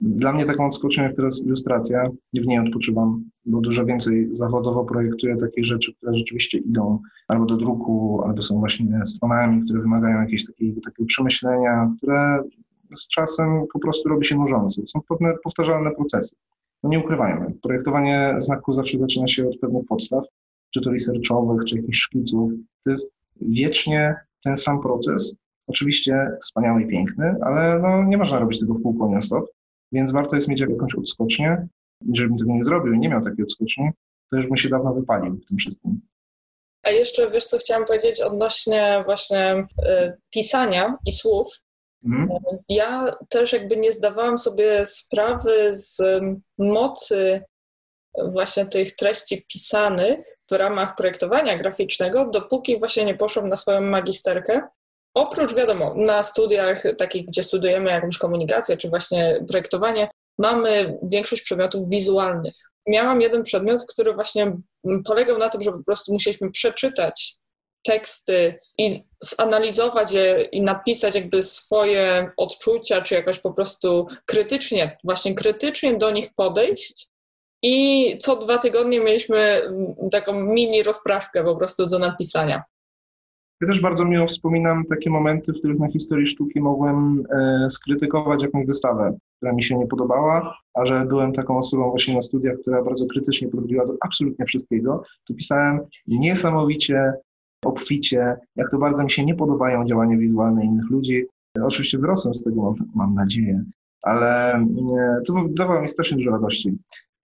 [0.00, 2.10] Dla mnie taką odskocznią jest teraz ilustracja.
[2.34, 7.56] W niej odpoczywam, bo dużo więcej zawodowo projektuję takich rzeczy, które rzeczywiście idą albo do
[7.56, 12.42] druku, albo są właśnie stronami, które wymagają jakiegoś takiego, takiego przemyślenia, które
[12.96, 14.82] z czasem po prostu robi się nużące.
[14.86, 16.36] Są pewne powtarzalne procesy.
[16.82, 20.24] No nie ukrywajmy, projektowanie znaku zawsze zaczyna się od pewnych podstaw,
[20.74, 22.52] czy to researchowych, czy jakichś szkiców.
[22.84, 23.10] To jest
[23.40, 25.34] wiecznie ten sam proces.
[25.66, 29.44] Oczywiście wspaniały i piękny, ale no, nie można robić tego w kółko non-stop.
[29.92, 31.66] Więc warto jest mieć jakąś odskocznię.
[32.04, 33.90] Jeżeli bym tego nie zrobił i nie miał takiej odskoczni,
[34.30, 36.00] to już bym się dawno wypalił w tym wszystkim.
[36.82, 41.48] A jeszcze wiesz, co chciałam powiedzieć odnośnie właśnie y, pisania i słów.
[42.04, 42.28] Mhm.
[42.68, 46.02] Ja też jakby nie zdawałam sobie sprawy z
[46.58, 47.42] mocy
[48.32, 50.18] właśnie tych treści pisanych
[50.50, 54.62] w ramach projektowania graficznego, dopóki właśnie nie poszłam na swoją magisterkę
[55.18, 61.90] Oprócz, wiadomo, na studiach takich, gdzie studujemy jakąś komunikację czy właśnie projektowanie, mamy większość przedmiotów
[61.90, 62.54] wizualnych.
[62.88, 64.56] Miałam jeden przedmiot, który właśnie
[65.04, 67.36] polegał na tym, że po prostu musieliśmy przeczytać
[67.82, 75.34] teksty i zanalizować je i napisać jakby swoje odczucia, czy jakoś po prostu krytycznie, właśnie
[75.34, 77.08] krytycznie do nich podejść.
[77.62, 79.62] I co dwa tygodnie mieliśmy
[80.12, 82.62] taką mini rozprawkę po prostu do napisania.
[83.60, 88.42] Ja też bardzo miło wspominam takie momenty, w których na historii sztuki mogłem e, skrytykować
[88.42, 92.58] jakąś wystawę, która mi się nie podobała, a że byłem taką osobą właśnie na studiach,
[92.60, 97.12] która bardzo krytycznie podchodziła do absolutnie wszystkiego, to pisałem niesamowicie,
[97.64, 101.26] obficie, jak to bardzo mi się nie podobają działania wizualne innych ludzi.
[101.62, 103.64] Oczywiście wyrosłem z tego, mam, nadzieję,
[104.02, 106.78] ale e, to dawało mi strasznie dużo radości.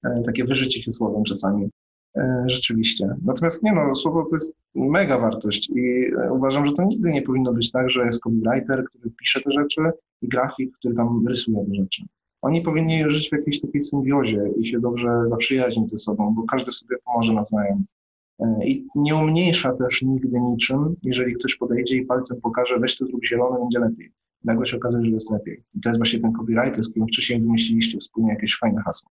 [0.06, 1.70] E, takie wyżycie się słowem czasami.
[2.16, 3.08] E, rzeczywiście.
[3.24, 7.52] Natomiast nie no, słowo to jest mega wartość i uważam, że to nigdy nie powinno
[7.52, 9.80] być tak, że jest copywriter, który pisze te rzeczy
[10.22, 12.02] i grafik, który tam rysuje te rzeczy.
[12.42, 16.72] Oni powinni żyć w jakiejś takiej symbiozie i się dobrze zaprzyjaźnić ze sobą, bo każdy
[16.72, 17.84] sobie pomoże nawzajem.
[18.40, 23.06] E, I nie umniejsza też nigdy niczym, jeżeli ktoś podejdzie i palcem pokaże, weź to
[23.06, 24.12] zrób zielone, będzie lepiej.
[24.44, 25.62] Nagle się okazuje, że jest lepiej.
[25.74, 29.10] I to jest właśnie ten copywriter, z którym wcześniej wymyśliliście wspólnie jakieś fajne hasło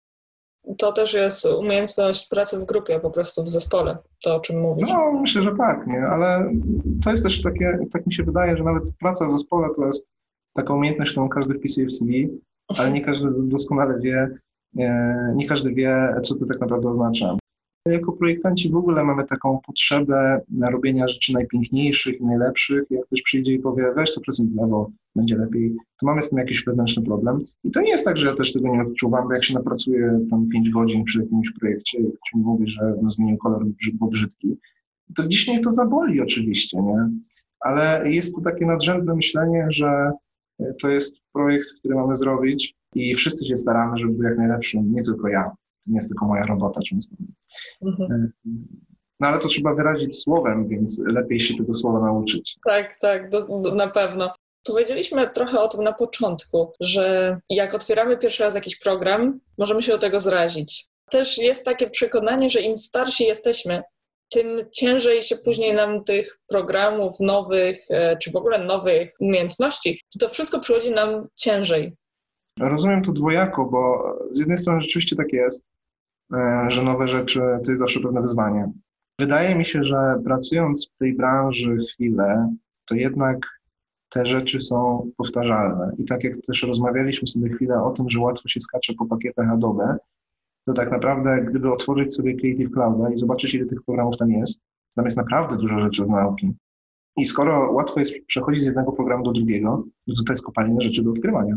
[0.78, 4.88] to też jest umiejętność pracy w grupie, po prostu w zespole, to o czym mówisz.
[4.88, 6.02] No, myślę, że tak, nie?
[6.02, 6.52] ale
[7.04, 10.06] to jest też takie, tak mi się wydaje, że nawet praca w zespole to jest
[10.54, 12.28] taka umiejętność, którą każdy wpisuje w CV,
[12.78, 14.28] ale nie każdy doskonale wie,
[15.34, 17.36] nie każdy wie, co to tak naprawdę oznacza.
[17.86, 22.82] Jako projektanci w ogóle mamy taką potrzebę robienia rzeczy najpiękniejszych najlepszych.
[22.90, 26.38] Jak ktoś przyjdzie i powie, weź to przesuń w będzie lepiej, to mamy z tym
[26.38, 27.38] jakiś wewnętrzny problem.
[27.64, 30.26] I to nie jest tak, że ja też tego nie odczuwam, bo jak się napracuję
[30.30, 33.64] tam 5 godzin przy jakimś projekcie i ktoś mi mówi, że no, zmienił kolor,
[33.94, 34.56] bo brzydki,
[35.16, 37.08] to gdzieś mnie to zaboli oczywiście, nie?
[37.60, 40.10] Ale jest tu takie nadrzędne myślenie, że
[40.82, 45.02] to jest projekt, który mamy zrobić i wszyscy się staramy, żeby był jak najlepszy, nie
[45.02, 45.50] tylko ja.
[45.84, 47.16] To nie jest tylko moja robota często.
[47.82, 48.12] Mhm.
[48.12, 48.30] E,
[49.20, 52.56] no ale to trzeba wyrazić słowem, więc lepiej się tego słowa nauczyć.
[52.64, 54.32] Tak, tak, do, do, na pewno.
[54.64, 59.92] Powiedzieliśmy trochę o tym na początku, że jak otwieramy pierwszy raz jakiś program, możemy się
[59.92, 60.86] do tego zrazić.
[61.10, 63.82] Też jest takie przekonanie, że im starsi jesteśmy,
[64.30, 70.28] tym ciężej się później nam tych programów nowych, e, czy w ogóle nowych umiejętności, to
[70.28, 71.96] wszystko przychodzi nam ciężej.
[72.61, 75.64] Rozumiem to dwojako, bo z jednej strony rzeczywiście tak jest,
[76.34, 78.72] e, że nowe rzeczy to jest zawsze pewne wyzwanie.
[79.18, 82.54] Wydaje mi się, że pracując w tej branży chwilę,
[82.84, 83.38] to jednak
[84.08, 85.92] te rzeczy są powtarzalne.
[85.98, 89.50] I tak jak też rozmawialiśmy sobie chwilę o tym, że łatwo się skacze po pakietach
[89.50, 89.96] Adobe,
[90.66, 94.61] to tak naprawdę gdyby otworzyć sobie Creative Clouda i zobaczyć, ile tych programów tam jest,
[94.94, 96.52] tam jest naprawdę dużo rzeczy od nauki.
[97.16, 100.80] I skoro łatwo jest przechodzić z jednego programu do drugiego, no to to jest kopalina
[100.80, 101.54] rzeczy do odkrywania.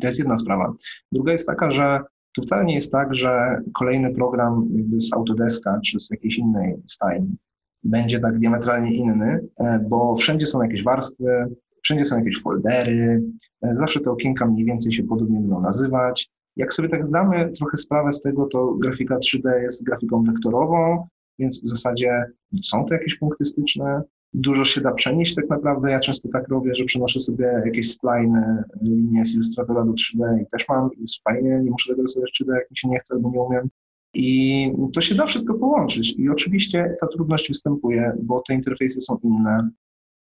[0.00, 0.72] To jest jedna sprawa.
[1.12, 2.00] Druga jest taka, że
[2.36, 7.36] to wcale nie jest tak, że kolejny program z Autodeska czy z jakiejś innej stajni
[7.84, 11.46] będzie tak diametralnie inny, e, bo wszędzie są jakieś warstwy,
[11.82, 13.22] wszędzie są jakieś foldery,
[13.62, 16.30] e, zawsze te okienka mniej więcej się podobnie będą nazywać.
[16.56, 21.08] Jak sobie tak zdamy trochę sprawę z tego, to grafika 3D jest grafiką wektorową,
[21.38, 22.24] więc w zasadzie
[22.62, 24.02] są to jakieś punkty styczne,
[24.34, 25.90] dużo się da przenieść tak naprawdę.
[25.90, 30.46] Ja często tak robię, że przenoszę sobie jakieś spline, linie z Illustratora do 3D i
[30.46, 33.30] też mam, jest fajnie, nie muszę tego rysować 3D, jak mi się nie chce albo
[33.30, 33.68] nie umiem.
[34.14, 36.14] I to się da wszystko połączyć.
[36.18, 39.70] I oczywiście ta trudność występuje, bo te interfejsy są inne,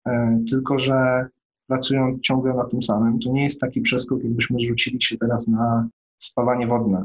[0.06, 1.26] e, tylko że
[1.66, 5.88] pracując ciągle na tym samym, to nie jest taki przeskok, jakbyśmy zrzucili się teraz na
[6.18, 7.04] spawanie wodne.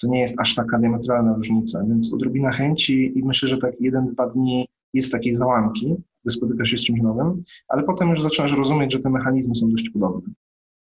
[0.00, 4.04] To nie jest aż taka diametralna różnica, więc odrobina chęci i myślę, że tak jeden,
[4.04, 8.56] dwa dni jest takiej załamki, gdy spotyka się z czymś nowym, ale potem już zaczynasz
[8.56, 10.32] rozumieć, że te mechanizmy są dość podobne.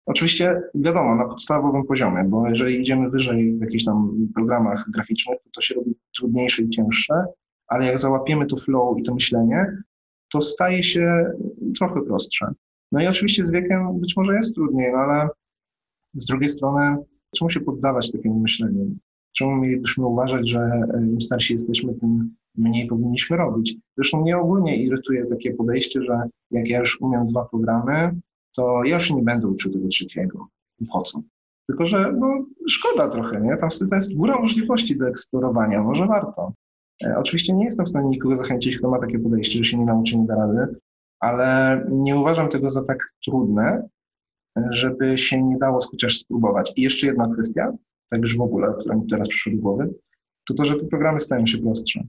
[0.06, 5.50] Oczywiście wiadomo, na podstawowym poziomie, bo jeżeli idziemy wyżej w jakichś tam programach graficznych, to
[5.54, 7.24] to się robi trudniejsze i cięższe,
[7.66, 9.82] ale jak załapiemy to flow i to myślenie,
[10.32, 11.32] to staje się
[11.78, 12.46] trochę prostsze.
[12.92, 15.28] No i oczywiście z wiekiem być może jest trudniej, no ale
[16.14, 16.96] z drugiej strony
[17.36, 18.96] czemu się poddawać takiemu myśleniu?
[19.32, 23.76] Czemu mielibyśmy uważać, że e, im starsi jesteśmy, tym mniej powinniśmy robić?
[23.96, 28.20] Zresztą mnie ogólnie irytuje takie podejście, że jak ja już umiem dwa programy,
[28.56, 30.46] to ja już nie będę uczył tego trzeciego.
[30.92, 31.20] Po co?
[31.68, 33.56] Tylko, że no, szkoda trochę, nie?
[33.56, 36.52] Tam to jest góra możliwości do eksplorowania, może warto.
[37.04, 39.84] E, oczywiście nie jestem w stanie nikogo zachęcić, kto ma takie podejście, że się nie
[39.84, 40.76] nauczy, nie da rady,
[41.20, 43.88] ale nie uważam tego za tak trudne,
[44.70, 46.72] żeby się nie dało chociaż spróbować.
[46.76, 47.72] I jeszcze jedna kwestia,
[48.10, 49.94] tak już w ogóle, która mi teraz przyszła do głowy,
[50.48, 52.04] to to, że te programy stają się prostsze.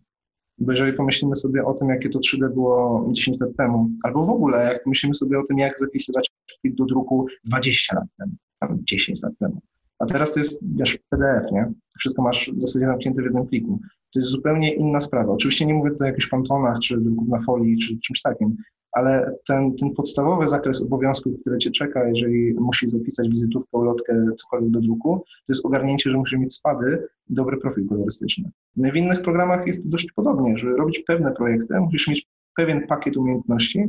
[0.58, 4.30] Bo jeżeli pomyślimy sobie o tym, jakie to 3D było 10 lat temu, albo w
[4.30, 6.32] ogóle jak myślimy sobie o tym, jak zapisywać
[6.64, 9.62] do druku 20 lat temu, tam 10 lat temu,
[10.00, 11.72] a teraz to jest wiesz, PDF, nie?
[12.00, 13.80] Wszystko masz w zasadzie zamknięte w jednym pliku.
[14.14, 15.34] To jest zupełnie inna sprawa.
[15.34, 18.56] Oczywiście nie mówię tutaj o jakichś pantonach, czy druków na folii, czy czymś takim,
[18.96, 24.70] ale ten, ten podstawowy zakres obowiązków, które cię czeka, jeżeli musisz zapisać wizytówkę, ulotkę, cokolwiek
[24.70, 28.52] do druku, to jest ogarnięcie, że musisz mieć spady i dobry profil kolorystyczny.
[28.78, 33.84] W innych programach jest dość podobnie, żeby robić pewne projekty, musisz mieć pewien pakiet umiejętności.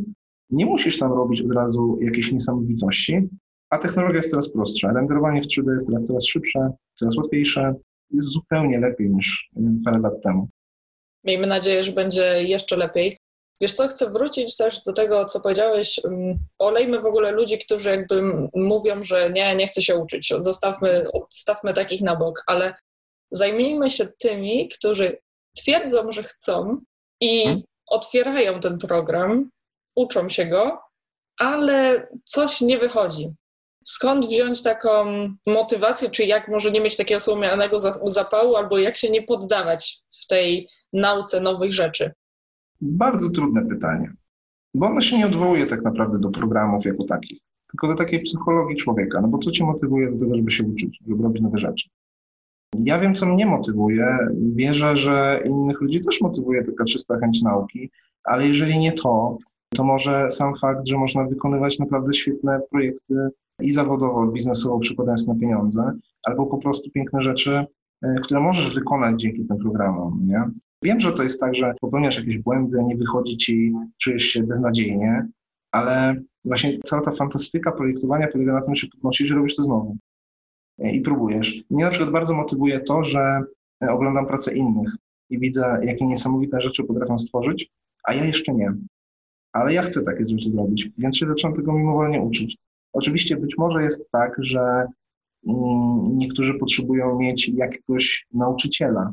[0.50, 3.28] Nie musisz tam robić od razu jakiejś niesamowitości,
[3.70, 4.92] a technologia jest coraz prostsza.
[4.92, 7.74] Renderowanie w 3D jest teraz coraz szybsze, coraz łatwiejsze.
[8.10, 9.50] Jest zupełnie lepiej niż
[9.84, 10.48] parę lat temu.
[11.24, 13.16] Miejmy nadzieję, że będzie jeszcze lepiej.
[13.60, 16.00] Wiesz co, chcę wrócić też do tego, co powiedziałeś.
[16.04, 18.22] Mm, olejmy w ogóle ludzi, którzy jakby
[18.54, 20.32] mówią, że nie, nie chcę się uczyć.
[20.40, 22.74] Zostawmy, odstawmy takich na bok, ale
[23.30, 25.18] zajmijmy się tymi, którzy
[25.56, 26.80] twierdzą, że chcą
[27.20, 27.62] i hmm?
[27.86, 29.50] otwierają ten program,
[29.96, 30.78] uczą się go,
[31.38, 33.30] ale coś nie wychodzi.
[33.84, 35.04] Skąd wziąć taką
[35.46, 40.26] motywację, czy jak może nie mieć takiego słomianego zapału, albo jak się nie poddawać w
[40.26, 42.12] tej nauce nowych rzeczy?
[42.80, 44.12] Bardzo trudne pytanie,
[44.74, 47.38] bo ono się nie odwołuje tak naprawdę do programów jako takich,
[47.70, 49.20] tylko do takiej psychologii człowieka.
[49.20, 51.88] No bo co cię motywuje do tego, żeby się uczyć, żeby robić nowe rzeczy?
[52.74, 54.18] Ja wiem, co mnie motywuje.
[54.54, 57.90] Wierzę, że innych ludzi też motywuje taka czysta chęć nauki,
[58.24, 59.38] ale jeżeli nie to,
[59.74, 63.14] to może sam fakt, że można wykonywać naprawdę świetne projekty
[63.60, 65.92] i zawodowo, biznesowo, przekładając na pieniądze,
[66.24, 67.66] albo po prostu piękne rzeczy,
[68.02, 70.20] e, które możesz wykonać dzięki tym programom.
[70.26, 70.50] Nie?
[70.86, 73.72] Wiem, że to jest tak, że popełniasz jakieś błędy, nie wychodzi ci,
[74.02, 75.26] czujesz się beznadziejnie,
[75.72, 79.62] ale właśnie cała ta fantastyka projektowania polega na tym, że się podnosisz i robisz to
[79.62, 79.96] znowu.
[80.78, 81.64] I próbujesz.
[81.70, 83.40] Mnie na przykład bardzo motywuje to, że
[83.80, 84.96] oglądam pracę innych
[85.30, 87.70] i widzę, jakie niesamowite rzeczy potrafią stworzyć,
[88.04, 88.72] a ja jeszcze nie.
[89.52, 92.56] Ale ja chcę takie rzeczy zrobić, więc się zacząłem tego mimowolnie uczyć.
[92.92, 94.60] Oczywiście być może jest tak, że
[95.46, 99.12] mm, niektórzy potrzebują mieć jakiegoś nauczyciela,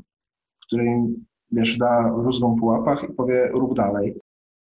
[0.66, 0.86] który
[1.54, 4.16] wiesz, da rózgą po łapach i powie rób dalej.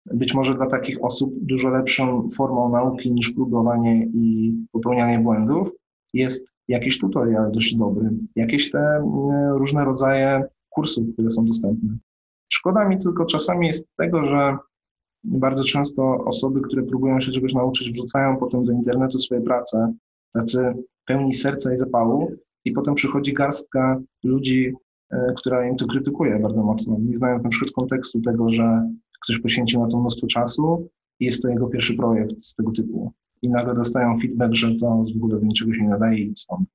[0.05, 5.71] Być może dla takich osób dużo lepszą formą nauki niż próbowanie i popełnianie błędów
[6.13, 11.97] jest jakiś tutorial dość dobry, jakieś te mm, różne rodzaje kursów, które są dostępne.
[12.51, 14.57] Szkoda mi tylko czasami jest tego, że
[15.25, 19.93] bardzo często osoby, które próbują się czegoś nauczyć, wrzucają potem do internetu swoje prace,
[20.33, 20.73] tacy
[21.05, 22.31] pełni serca i zapału,
[22.65, 24.73] i potem przychodzi garstka ludzi,
[25.37, 26.97] która im to krytykuje bardzo mocno.
[26.99, 28.89] Nie znają na przykład kontekstu tego, że
[29.23, 30.89] ktoś poświęcił na to mnóstwo czasu
[31.19, 33.11] i jest to jego pierwszy projekt z tego typu.
[33.41, 36.69] I nagle dostają feedback, że to w ogóle do niczego się nie nadaje i stąd.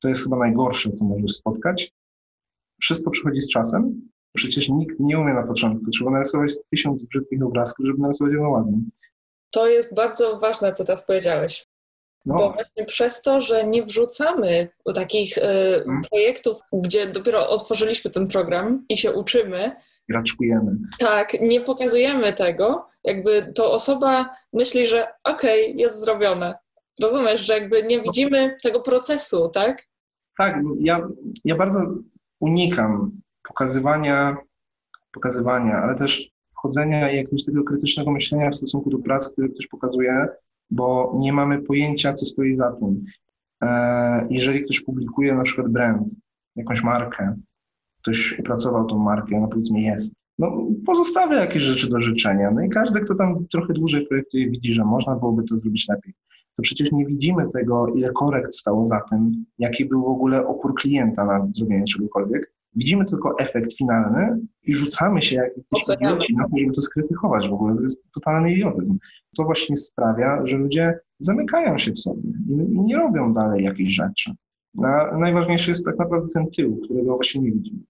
[0.00, 1.94] To jest chyba najgorsze, co możesz spotkać.
[2.80, 4.00] Wszystko przychodzi z czasem.
[4.32, 5.90] Przecież nikt nie umie na początku.
[5.90, 8.78] Trzeba narysować tysiąc brzydkich obrazków, żeby narysować jedno ładnie.
[9.50, 11.68] To jest bardzo ważne, co teraz powiedziałeś.
[12.26, 12.34] No.
[12.34, 16.02] Bo właśnie przez to, że nie wrzucamy takich y, hmm.
[16.10, 19.76] projektów, gdzie dopiero otworzyliśmy ten program i się uczymy.
[20.14, 20.76] Raczkujemy.
[20.98, 26.54] Tak, nie pokazujemy tego, jakby to osoba myśli, że okej, okay, jest zrobione.
[27.02, 29.86] Rozumiesz, że jakby nie widzimy tego procesu, tak?
[30.38, 31.08] Tak, ja,
[31.44, 31.80] ja bardzo
[32.40, 33.10] unikam
[33.48, 34.36] pokazywania,
[35.12, 39.66] pokazywania, ale też wchodzenia i jakiegoś tego krytycznego myślenia w stosunku do prac, które ktoś
[39.66, 40.28] pokazuje,
[40.70, 43.04] bo nie mamy pojęcia, co stoi za tym.
[43.62, 46.16] E, jeżeli ktoś publikuje na przykład brand,
[46.56, 47.36] jakąś markę,
[48.02, 52.50] ktoś opracował tą markę, ona powiedzmy jest, no pozostawia jakieś rzeczy do życzenia.
[52.50, 56.14] No i każdy, kto tam trochę dłużej projektuje, widzi, że można byłoby to zrobić lepiej.
[56.56, 60.74] To przecież nie widzimy tego, ile korekt stało za tym, jaki był w ogóle opór
[60.74, 62.52] klienta na zrobienie czegokolwiek.
[62.74, 67.52] Widzimy tylko efekt finalny i rzucamy się jak idioci na to, żeby to skrytykować w
[67.52, 67.76] ogóle.
[67.76, 68.98] To jest totalny idiotyzm.
[69.36, 74.30] To właśnie sprawia, że ludzie zamykają się w sobie i nie robią dalej jakichś rzeczy.
[74.82, 77.80] A najważniejszy jest tak naprawdę ten tył, którego właśnie nie widzimy.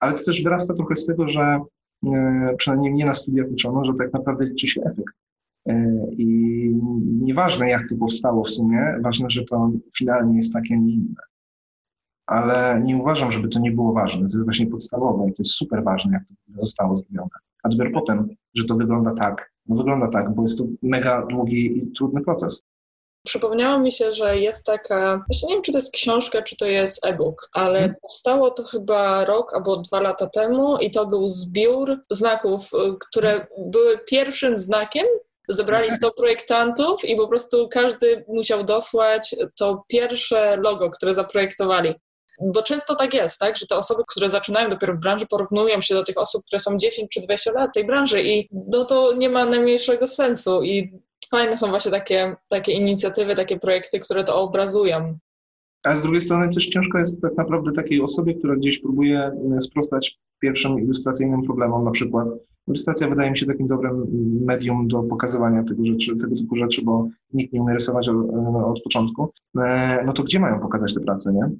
[0.00, 1.60] Ale to też wyrasta trochę z tego, że
[2.06, 5.14] e, przynajmniej mnie na studiach uczono, że tak naprawdę liczy się efekt.
[5.68, 6.26] E, I
[7.20, 11.22] nieważne jak to powstało w sumie, ważne, że to finalnie jest takie, a nie inne
[12.26, 14.20] ale nie uważam, żeby to nie było ważne.
[14.20, 17.30] To jest właśnie podstawowe i to jest super ważne, jak to zostało zrobione.
[17.62, 19.52] A dopiero potem, że to wygląda tak.
[19.68, 22.62] No wygląda tak, bo jest to mega długi i trudny proces.
[23.26, 26.66] Przypomniało mi się, że jest taka, właśnie nie wiem, czy to jest książka, czy to
[26.66, 27.96] jest e-book, ale hmm.
[28.02, 33.46] powstało to chyba rok albo dwa lata temu i to był zbiór znaków, y, które
[33.58, 35.06] były pierwszym znakiem
[35.48, 41.94] zebrali 100 projektantów i po prostu każdy musiał dosłać to pierwsze logo, które zaprojektowali.
[42.40, 45.94] Bo często tak jest, tak, że te osoby, które zaczynają dopiero w branży, porównują się
[45.94, 49.30] do tych osób, które są 10 czy 20 lat tej branży i no to nie
[49.30, 50.92] ma najmniejszego sensu i
[51.30, 55.18] fajne są właśnie takie, takie inicjatywy, takie projekty, które to obrazują.
[55.84, 59.18] A z drugiej strony też ciężko jest tak naprawdę takiej osobie, która gdzieś próbuje
[59.56, 62.28] e, sprostać pierwszym ilustracyjnym problemom, na przykład
[62.68, 64.06] ilustracja wydaje mi się takim dobrym
[64.44, 68.64] medium do pokazywania tego, rzeczy, tego typu rzeczy, bo nikt nie umie rysować od, e,
[68.66, 71.50] od początku, e, no to gdzie mają pokazać te prace, nie?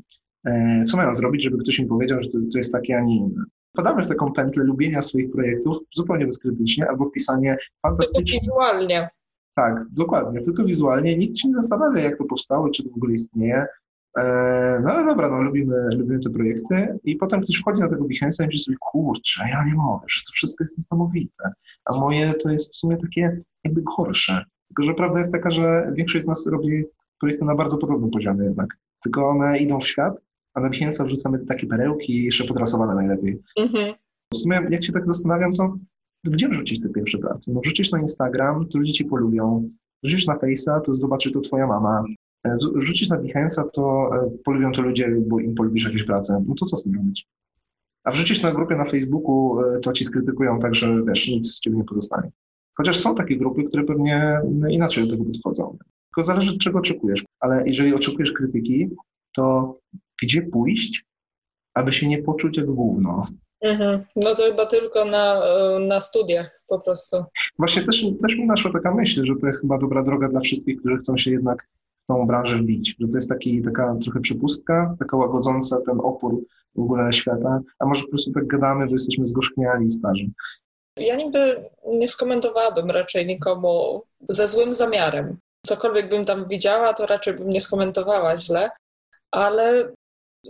[0.47, 3.17] E, co mają zrobić, żeby ktoś im powiedział, że to, to jest takie, a nie
[3.17, 3.45] inne?
[3.77, 8.41] wpadamy w taką pętlę lubienia swoich projektów zupełnie bezkrytycznie, albo pisanie fantastycznie.
[8.41, 9.09] Tylko wizualnie.
[9.57, 11.19] Tak, dokładnie, tylko wizualnie.
[11.19, 13.67] Nikt się nie zastanawia, jak to powstało, czy to w ogóle istnieje.
[14.19, 18.05] E, no ale dobra, no, lubimy, lubimy te projekty i potem ktoś wchodzi na tego
[18.05, 21.53] Behance'a i myśli sobie, kurczę, ja nie mogę, że to wszystko jest niesamowite,
[21.85, 24.45] a moje to jest w sumie takie jakby gorsze.
[24.69, 26.85] Tylko, że prawda jest taka, że większość z nas robi
[27.21, 30.26] projekty na bardzo podobnym poziomie jednak, tylko one idą w świat,
[30.57, 33.43] a na Behance'a wrzucamy takie perełki jeszcze podrasowane najlepiej.
[33.59, 33.95] Mhm.
[34.35, 35.75] W sumie jak się tak zastanawiam, to,
[36.25, 37.53] gdzie wrzucić te pierwsze prace?
[37.53, 39.71] No wrzucić na Instagram, to ludzie ci polubią,
[40.03, 42.05] wrzucić na Face'a, to zobaczy to twoja mama,
[42.47, 46.43] E, rzucić na Behance'a, to e, polubią to ludzie, bo im polubisz jakieś prace.
[46.49, 47.27] No to co z tym robić?
[48.05, 51.61] A wrzucić na grupie na Facebooku, e, to ci skrytykują tak, że wiesz, nic z
[51.61, 52.31] ciebie nie pozostanie.
[52.77, 54.41] Chociaż są takie grupy, które pewnie
[54.71, 55.79] inaczej do tego podchodzą.
[56.09, 57.25] Tylko zależy, czego oczekujesz.
[57.41, 58.91] Ale jeżeli oczekujesz krytyki,
[59.35, 59.75] to
[60.23, 61.05] gdzie pójść,
[61.75, 63.23] aby się nie poczuć jak gówno?
[63.61, 64.05] Mhm.
[64.17, 65.43] No to chyba tylko na,
[65.81, 67.25] na studiach po prostu.
[67.59, 70.79] Właśnie też, też mi naszła taka myśl, że to jest chyba dobra droga dla wszystkich,
[70.81, 71.69] którzy chcą się jednak
[72.07, 76.41] tą branżę wbić, że to jest taki, taka trochę przepustka, taka łagodząca ten opór
[76.75, 80.27] w ogóle świata, a może po prostu tak gadamy, że jesteśmy zgorzkniali i starzy.
[80.97, 85.37] Ja nigdy nie skomentowałabym raczej nikomu ze złym zamiarem.
[85.67, 88.71] Cokolwiek bym tam widziała, to raczej bym nie skomentowała źle,
[89.31, 89.93] ale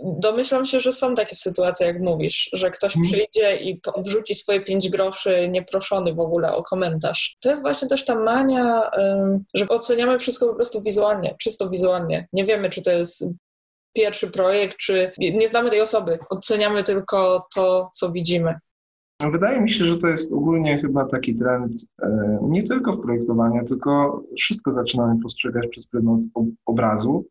[0.03, 3.11] Domyślam się, że są takie sytuacje, jak mówisz, że ktoś hmm.
[3.11, 7.37] przyjdzie i wrzuci swoje pięć groszy nieproszony w ogóle o komentarz.
[7.41, 8.91] To jest właśnie też ta mania,
[9.53, 12.27] że oceniamy wszystko po prostu wizualnie, czysto wizualnie.
[12.33, 13.25] Nie wiemy, czy to jest
[13.93, 16.19] pierwszy projekt, czy nie znamy tej osoby.
[16.29, 18.55] Oceniamy tylko to, co widzimy.
[19.31, 23.65] Wydaje mi się, że to jest ogólnie chyba taki trend e, nie tylko w projektowaniu,
[23.65, 26.21] tylko wszystko zaczynamy postrzegać przez pryzmat
[26.65, 27.25] obrazu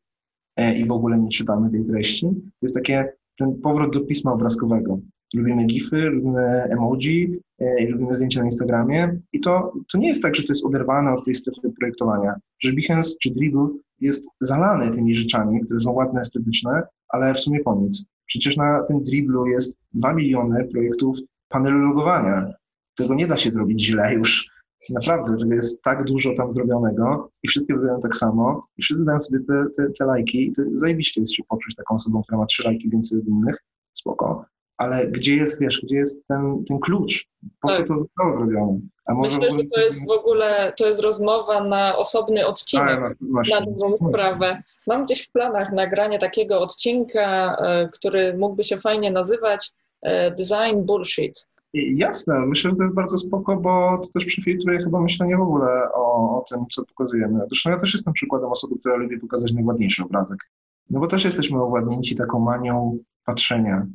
[0.56, 2.26] i w ogóle nie czytamy tej treści.
[2.26, 4.98] To jest takie ten powrót do pisma obrazkowego.
[5.34, 10.34] Lubimy gify, lubimy emoji e, lubimy zdjęcia na Instagramie i to, to nie jest tak,
[10.34, 12.34] że to jest oderwane od tej strefy projektowania.
[12.58, 13.68] Że Behance czy Dribble
[14.00, 18.06] jest zalany tymi rzeczami, które są ładne, estetyczne, ale w sumie po nic.
[18.26, 21.16] Przecież na tym Dribblu jest 2 miliony projektów
[21.48, 22.52] panelu logowania.
[22.96, 24.55] Tego nie da się zrobić źle już.
[24.90, 29.18] Naprawdę, że jest tak dużo tam zrobionego i wszystkie wyglądają tak samo i wszyscy dają
[29.18, 32.46] sobie te, te, te lajki i to zajebiście jest się poczuć taką osobą, która ma
[32.46, 34.44] trzy lajki więcej od innych, spoko.
[34.76, 37.28] Ale gdzie jest, wiesz, gdzie jest ten, ten klucz?
[37.60, 37.76] Po tak.
[37.76, 38.80] co to zostało zrobione?
[39.06, 43.00] A może Myślę, że to jest w ogóle, to jest rozmowa na osobny odcinek, A,
[43.00, 44.62] na, na drugą sprawę.
[44.86, 49.72] Mam gdzieś w planach nagranie takiego odcinka, e, który mógłby się fajnie nazywać
[50.02, 55.00] e, Design Bullshit Jasne, myślę, że to jest bardzo spoko, bo to też przefiltruje chyba
[55.00, 57.40] myślenie w ogóle o, o tym, co pokazujemy.
[57.48, 60.50] Zresztą ja też jestem przykładem osoby, która lubi pokazać najładniejszy obrazek.
[60.90, 63.86] No bo też jesteśmy owładnięci taką manią patrzenia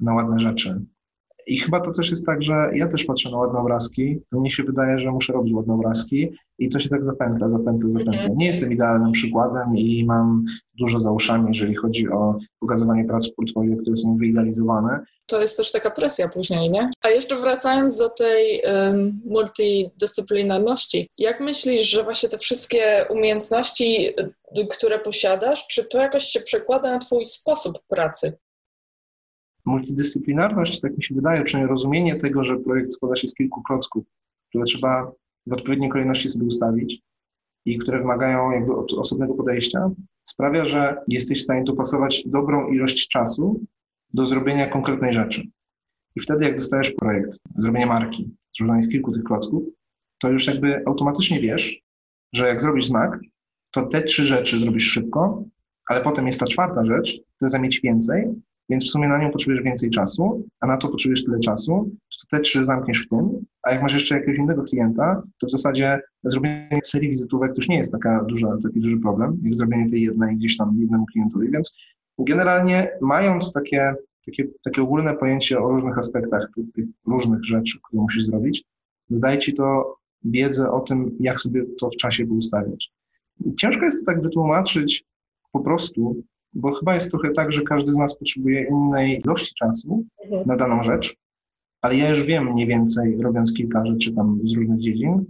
[0.00, 0.84] na ładne rzeczy.
[1.46, 4.50] I chyba to też jest tak, że ja też patrzę na ładne obrazki, to mnie
[4.50, 6.28] się wydaje, że muszę robić ładne obrazki
[6.58, 8.28] i to się tak zapętla, zapętla, zapętla.
[8.36, 10.44] Nie jestem idealnym przykładem i mam
[10.78, 15.00] dużo za uszami, jeżeli chodzi o pokazywanie prac w portfolio, które są wyidealizowane.
[15.26, 16.90] To jest też taka presja później, nie?
[17.02, 24.08] A jeszcze wracając do tej um, multidyscyplinarności, jak myślisz, że właśnie te wszystkie umiejętności,
[24.58, 28.32] y, które posiadasz, czy to jakoś się przekłada na twój sposób pracy?
[29.70, 34.04] Multidyscyplinarność, tak mi się wydaje, przynajmniej rozumienie tego, że projekt składa się z kilku klocków,
[34.48, 35.12] które trzeba
[35.46, 37.02] w odpowiedniej kolejności sobie ustawić
[37.64, 39.90] i które wymagają jakby osobnego podejścia,
[40.24, 43.60] sprawia, że jesteś w stanie dopasować dobrą ilość czasu
[44.14, 45.42] do zrobienia konkretnej rzeczy.
[46.16, 49.62] I wtedy, jak dostajesz projekt, zrobienie marki, złożonej z kilku tych klocków,
[50.18, 51.82] to już jakby automatycznie wiesz,
[52.32, 53.20] że jak zrobisz znak,
[53.70, 55.44] to te trzy rzeczy zrobisz szybko,
[55.86, 58.26] ale potem jest ta czwarta rzecz, która zajmie ci więcej
[58.70, 61.90] więc w sumie na nią potrzebujesz więcej czasu, a na to potrzebujesz tyle czasu,
[62.20, 65.50] to te trzy zamkniesz w tym, a jak masz jeszcze jakiegoś innego klienta, to w
[65.50, 69.90] zasadzie zrobienie serii wizytówek to już nie jest taka duża, taki duży problem, jak zrobienie
[69.90, 71.74] tej jednej gdzieś tam jednemu klientowi, więc
[72.18, 73.94] generalnie mając takie,
[74.26, 78.64] takie, takie ogólne pojęcie o różnych aspektach tych, różnych rzeczy, które musisz zrobić,
[79.10, 82.90] dodaje ci to wiedzę o tym, jak sobie to w czasie ustawiać.
[83.60, 85.04] Ciężko jest to tak wytłumaczyć
[85.52, 86.22] po prostu,
[86.52, 90.46] bo chyba jest trochę tak, że każdy z nas potrzebuje innej ilości czasu mhm.
[90.46, 91.16] na daną rzecz,
[91.82, 95.24] ale ja już wiem mniej więcej, robiąc kilka rzeczy tam z różnych dziedzin.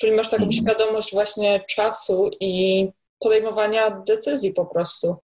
[0.00, 2.88] Czyli masz taką świadomość właśnie czasu i
[3.18, 5.16] podejmowania decyzji po prostu.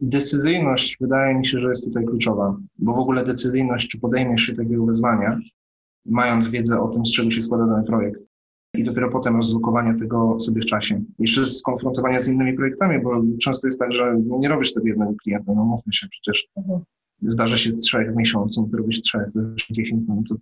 [0.00, 4.54] Decyzyjność wydaje mi się, że jest tutaj kluczowa, bo w ogóle decyzyjność, czy podejmiesz się
[4.54, 5.38] takiego wyzwania,
[6.06, 8.20] mając wiedzę o tym, z czego się składa dany projekt,
[8.74, 11.02] i dopiero potem rozlokowanie tego sobie w czasie.
[11.18, 15.52] Jeszcze skonfrontowania z innymi projektami, bo często jest tak, że nie robisz tego jednego klienta,
[15.54, 16.48] no mówmy się przecież.
[16.56, 16.80] Mhm.
[17.22, 19.28] zdarzy się trzech w miesiącu, no to robisz trzech,
[19.70, 20.34] dziesięć, no to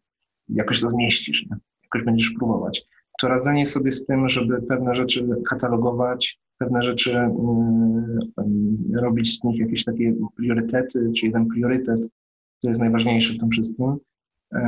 [0.49, 1.57] jakoś to zmieścisz, nie?
[1.83, 2.83] jakoś będziesz próbować.
[3.21, 7.11] To radzenie sobie z tym, żeby pewne rzeczy katalogować, pewne rzeczy
[8.91, 12.01] yy, robić z nich jakieś takie priorytety, czy jeden priorytet,
[12.59, 13.97] który jest najważniejszy w tym wszystkim,
[14.53, 14.61] yy,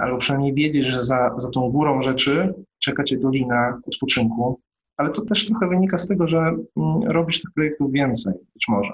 [0.00, 4.60] albo przynajmniej wiedzieć, że za, za tą górą rzeczy czeka cię dolina odpoczynku,
[4.96, 8.90] ale to też trochę wynika z tego, że yy, robisz tych projektów więcej, być może.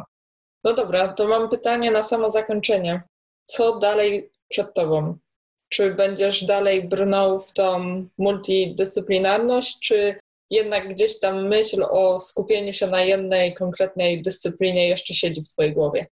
[0.65, 3.03] No dobra, to mam pytanie na samo zakończenie.
[3.47, 5.17] Co dalej przed Tobą?
[5.69, 10.17] Czy będziesz dalej brnął w tą multidyscyplinarność, czy
[10.51, 15.75] jednak gdzieś tam myśl o skupieniu się na jednej konkretnej dyscyplinie jeszcze siedzi w Twojej
[15.75, 16.07] głowie?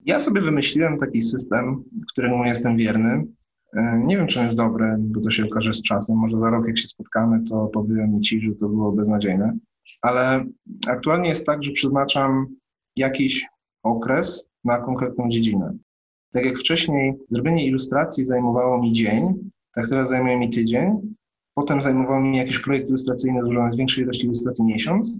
[0.00, 3.24] Ja sobie wymyśliłem taki system, któremu jestem wierny.
[3.76, 6.16] E, nie wiem, czy jest dobry, bo to się okaże z czasem.
[6.16, 9.58] Może za rok, jak się spotkamy, to powiem Ci, że to było beznadziejne.
[10.02, 10.44] Ale
[10.88, 12.46] aktualnie jest tak, że przeznaczam
[12.96, 13.46] jakiś
[13.82, 15.72] okres na konkretną dziedzinę.
[16.32, 21.12] Tak jak wcześniej zrobienie ilustracji zajmowało mi dzień, tak teraz zajmuje mi tydzień,
[21.54, 25.18] potem zajmował mi jakiś projekt ilustracyjny złożony z większej ilości ilustracji miesiąc,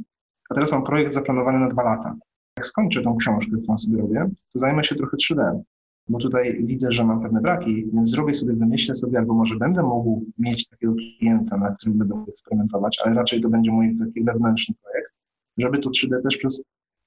[0.50, 2.16] a teraz mam projekt zaplanowany na dwa lata.
[2.56, 5.60] Jak skończę tą książkę, którą sobie robię, to zajmę się trochę 3D,
[6.08, 9.82] bo tutaj widzę, że mam pewne braki, więc zrobię sobie, wymyślę sobie, albo może będę
[9.82, 14.24] mógł mieć takiego klienta, na którym będę mógł eksperymentować, ale raczej to będzie mój taki
[14.24, 15.12] wewnętrzny projekt,
[15.58, 16.62] żeby to 3D też przez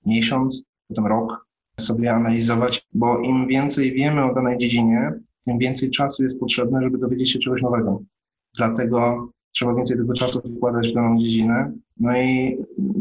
[0.05, 1.47] miesiąc, potem rok
[1.79, 5.13] sobie analizować, bo im więcej wiemy o danej dziedzinie,
[5.45, 8.03] tym więcej czasu jest potrzebne, żeby dowiedzieć się czegoś nowego.
[8.57, 11.71] Dlatego trzeba więcej tego czasu wkładać w daną dziedzinę.
[11.97, 12.57] No i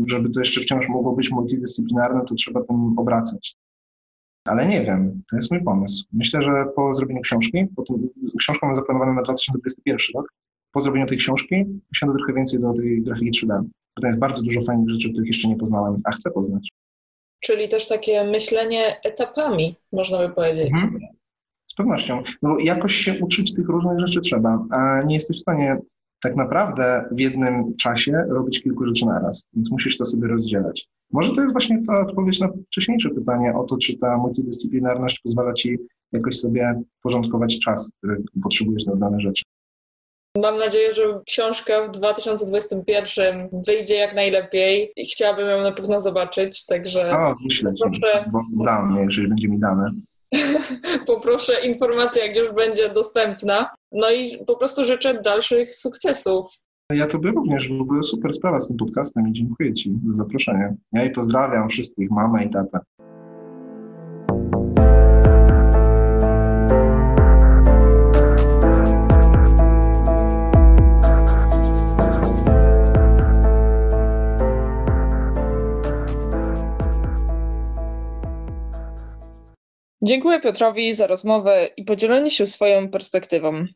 [0.07, 3.57] żeby to jeszcze wciąż mogło być multidyscyplinarne, to trzeba tym obracać.
[4.45, 6.05] Ale nie wiem, to jest mój pomysł.
[6.13, 10.33] Myślę, że po zrobieniu książki, po tym, książką mam zaplanowaną na 2021 rok,
[10.73, 13.63] po zrobieniu tej książki usiądę trochę więcej do tej grafiki 3D.
[14.01, 16.69] Bo jest bardzo dużo fajnych rzeczy, których jeszcze nie poznałem, a chcę poznać
[17.43, 20.71] czyli też takie myślenie etapami, można by powiedzieć.
[20.71, 20.99] Mhm.
[21.67, 22.23] Z pewnością.
[22.43, 25.77] No bo jakoś się uczyć tych różnych rzeczy trzeba, a nie jesteś w stanie
[26.23, 30.89] tak naprawdę w jednym czasie robić kilku rzeczy naraz, więc musisz to sobie rozdzielać.
[31.13, 35.53] Może to jest właśnie ta odpowiedź na wcześniejsze pytanie o to, czy ta multidyscyplinarność pozwala
[35.53, 35.79] ci
[36.13, 39.43] jakoś sobie porządkować czas, który potrzebujesz na dane rzeczy.
[40.39, 46.67] Mam nadzieję, że książka w 2021 wyjdzie jak najlepiej i chciałabym ją na pewno zobaczyć,
[46.67, 47.11] także...
[47.11, 48.31] O, myślę, poproszę...
[48.33, 49.91] bo dam, jeżeli będzie mi dane.
[51.07, 53.71] poproszę informację, jak już będzie dostępna.
[53.93, 56.47] No i po prostu życzę dalszych sukcesów.
[56.93, 60.77] Ja Tobie również w ogóle super sprawa z tym podcastem i dziękuję Ci za zaproszenie.
[60.93, 62.79] Ja i pozdrawiam wszystkich, mamę i tatę.
[80.03, 83.67] Dziękuję Piotrowi za rozmowę i podzielenie się swoją perspektywą.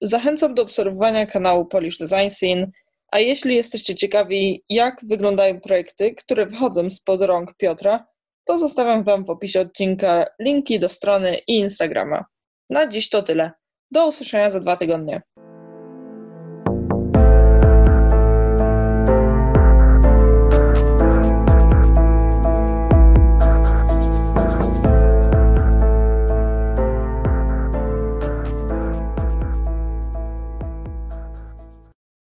[0.00, 2.70] Zachęcam do obserwowania kanału Polish Design Scene,
[3.12, 8.06] a jeśli jesteście ciekawi, jak wyglądają projekty, które wychodzą spod rąk Piotra,
[8.44, 12.24] to zostawiam Wam w opisie odcinka linki do strony i Instagrama.
[12.70, 13.50] Na dziś to tyle.
[13.90, 15.22] Do usłyszenia za dwa tygodnie.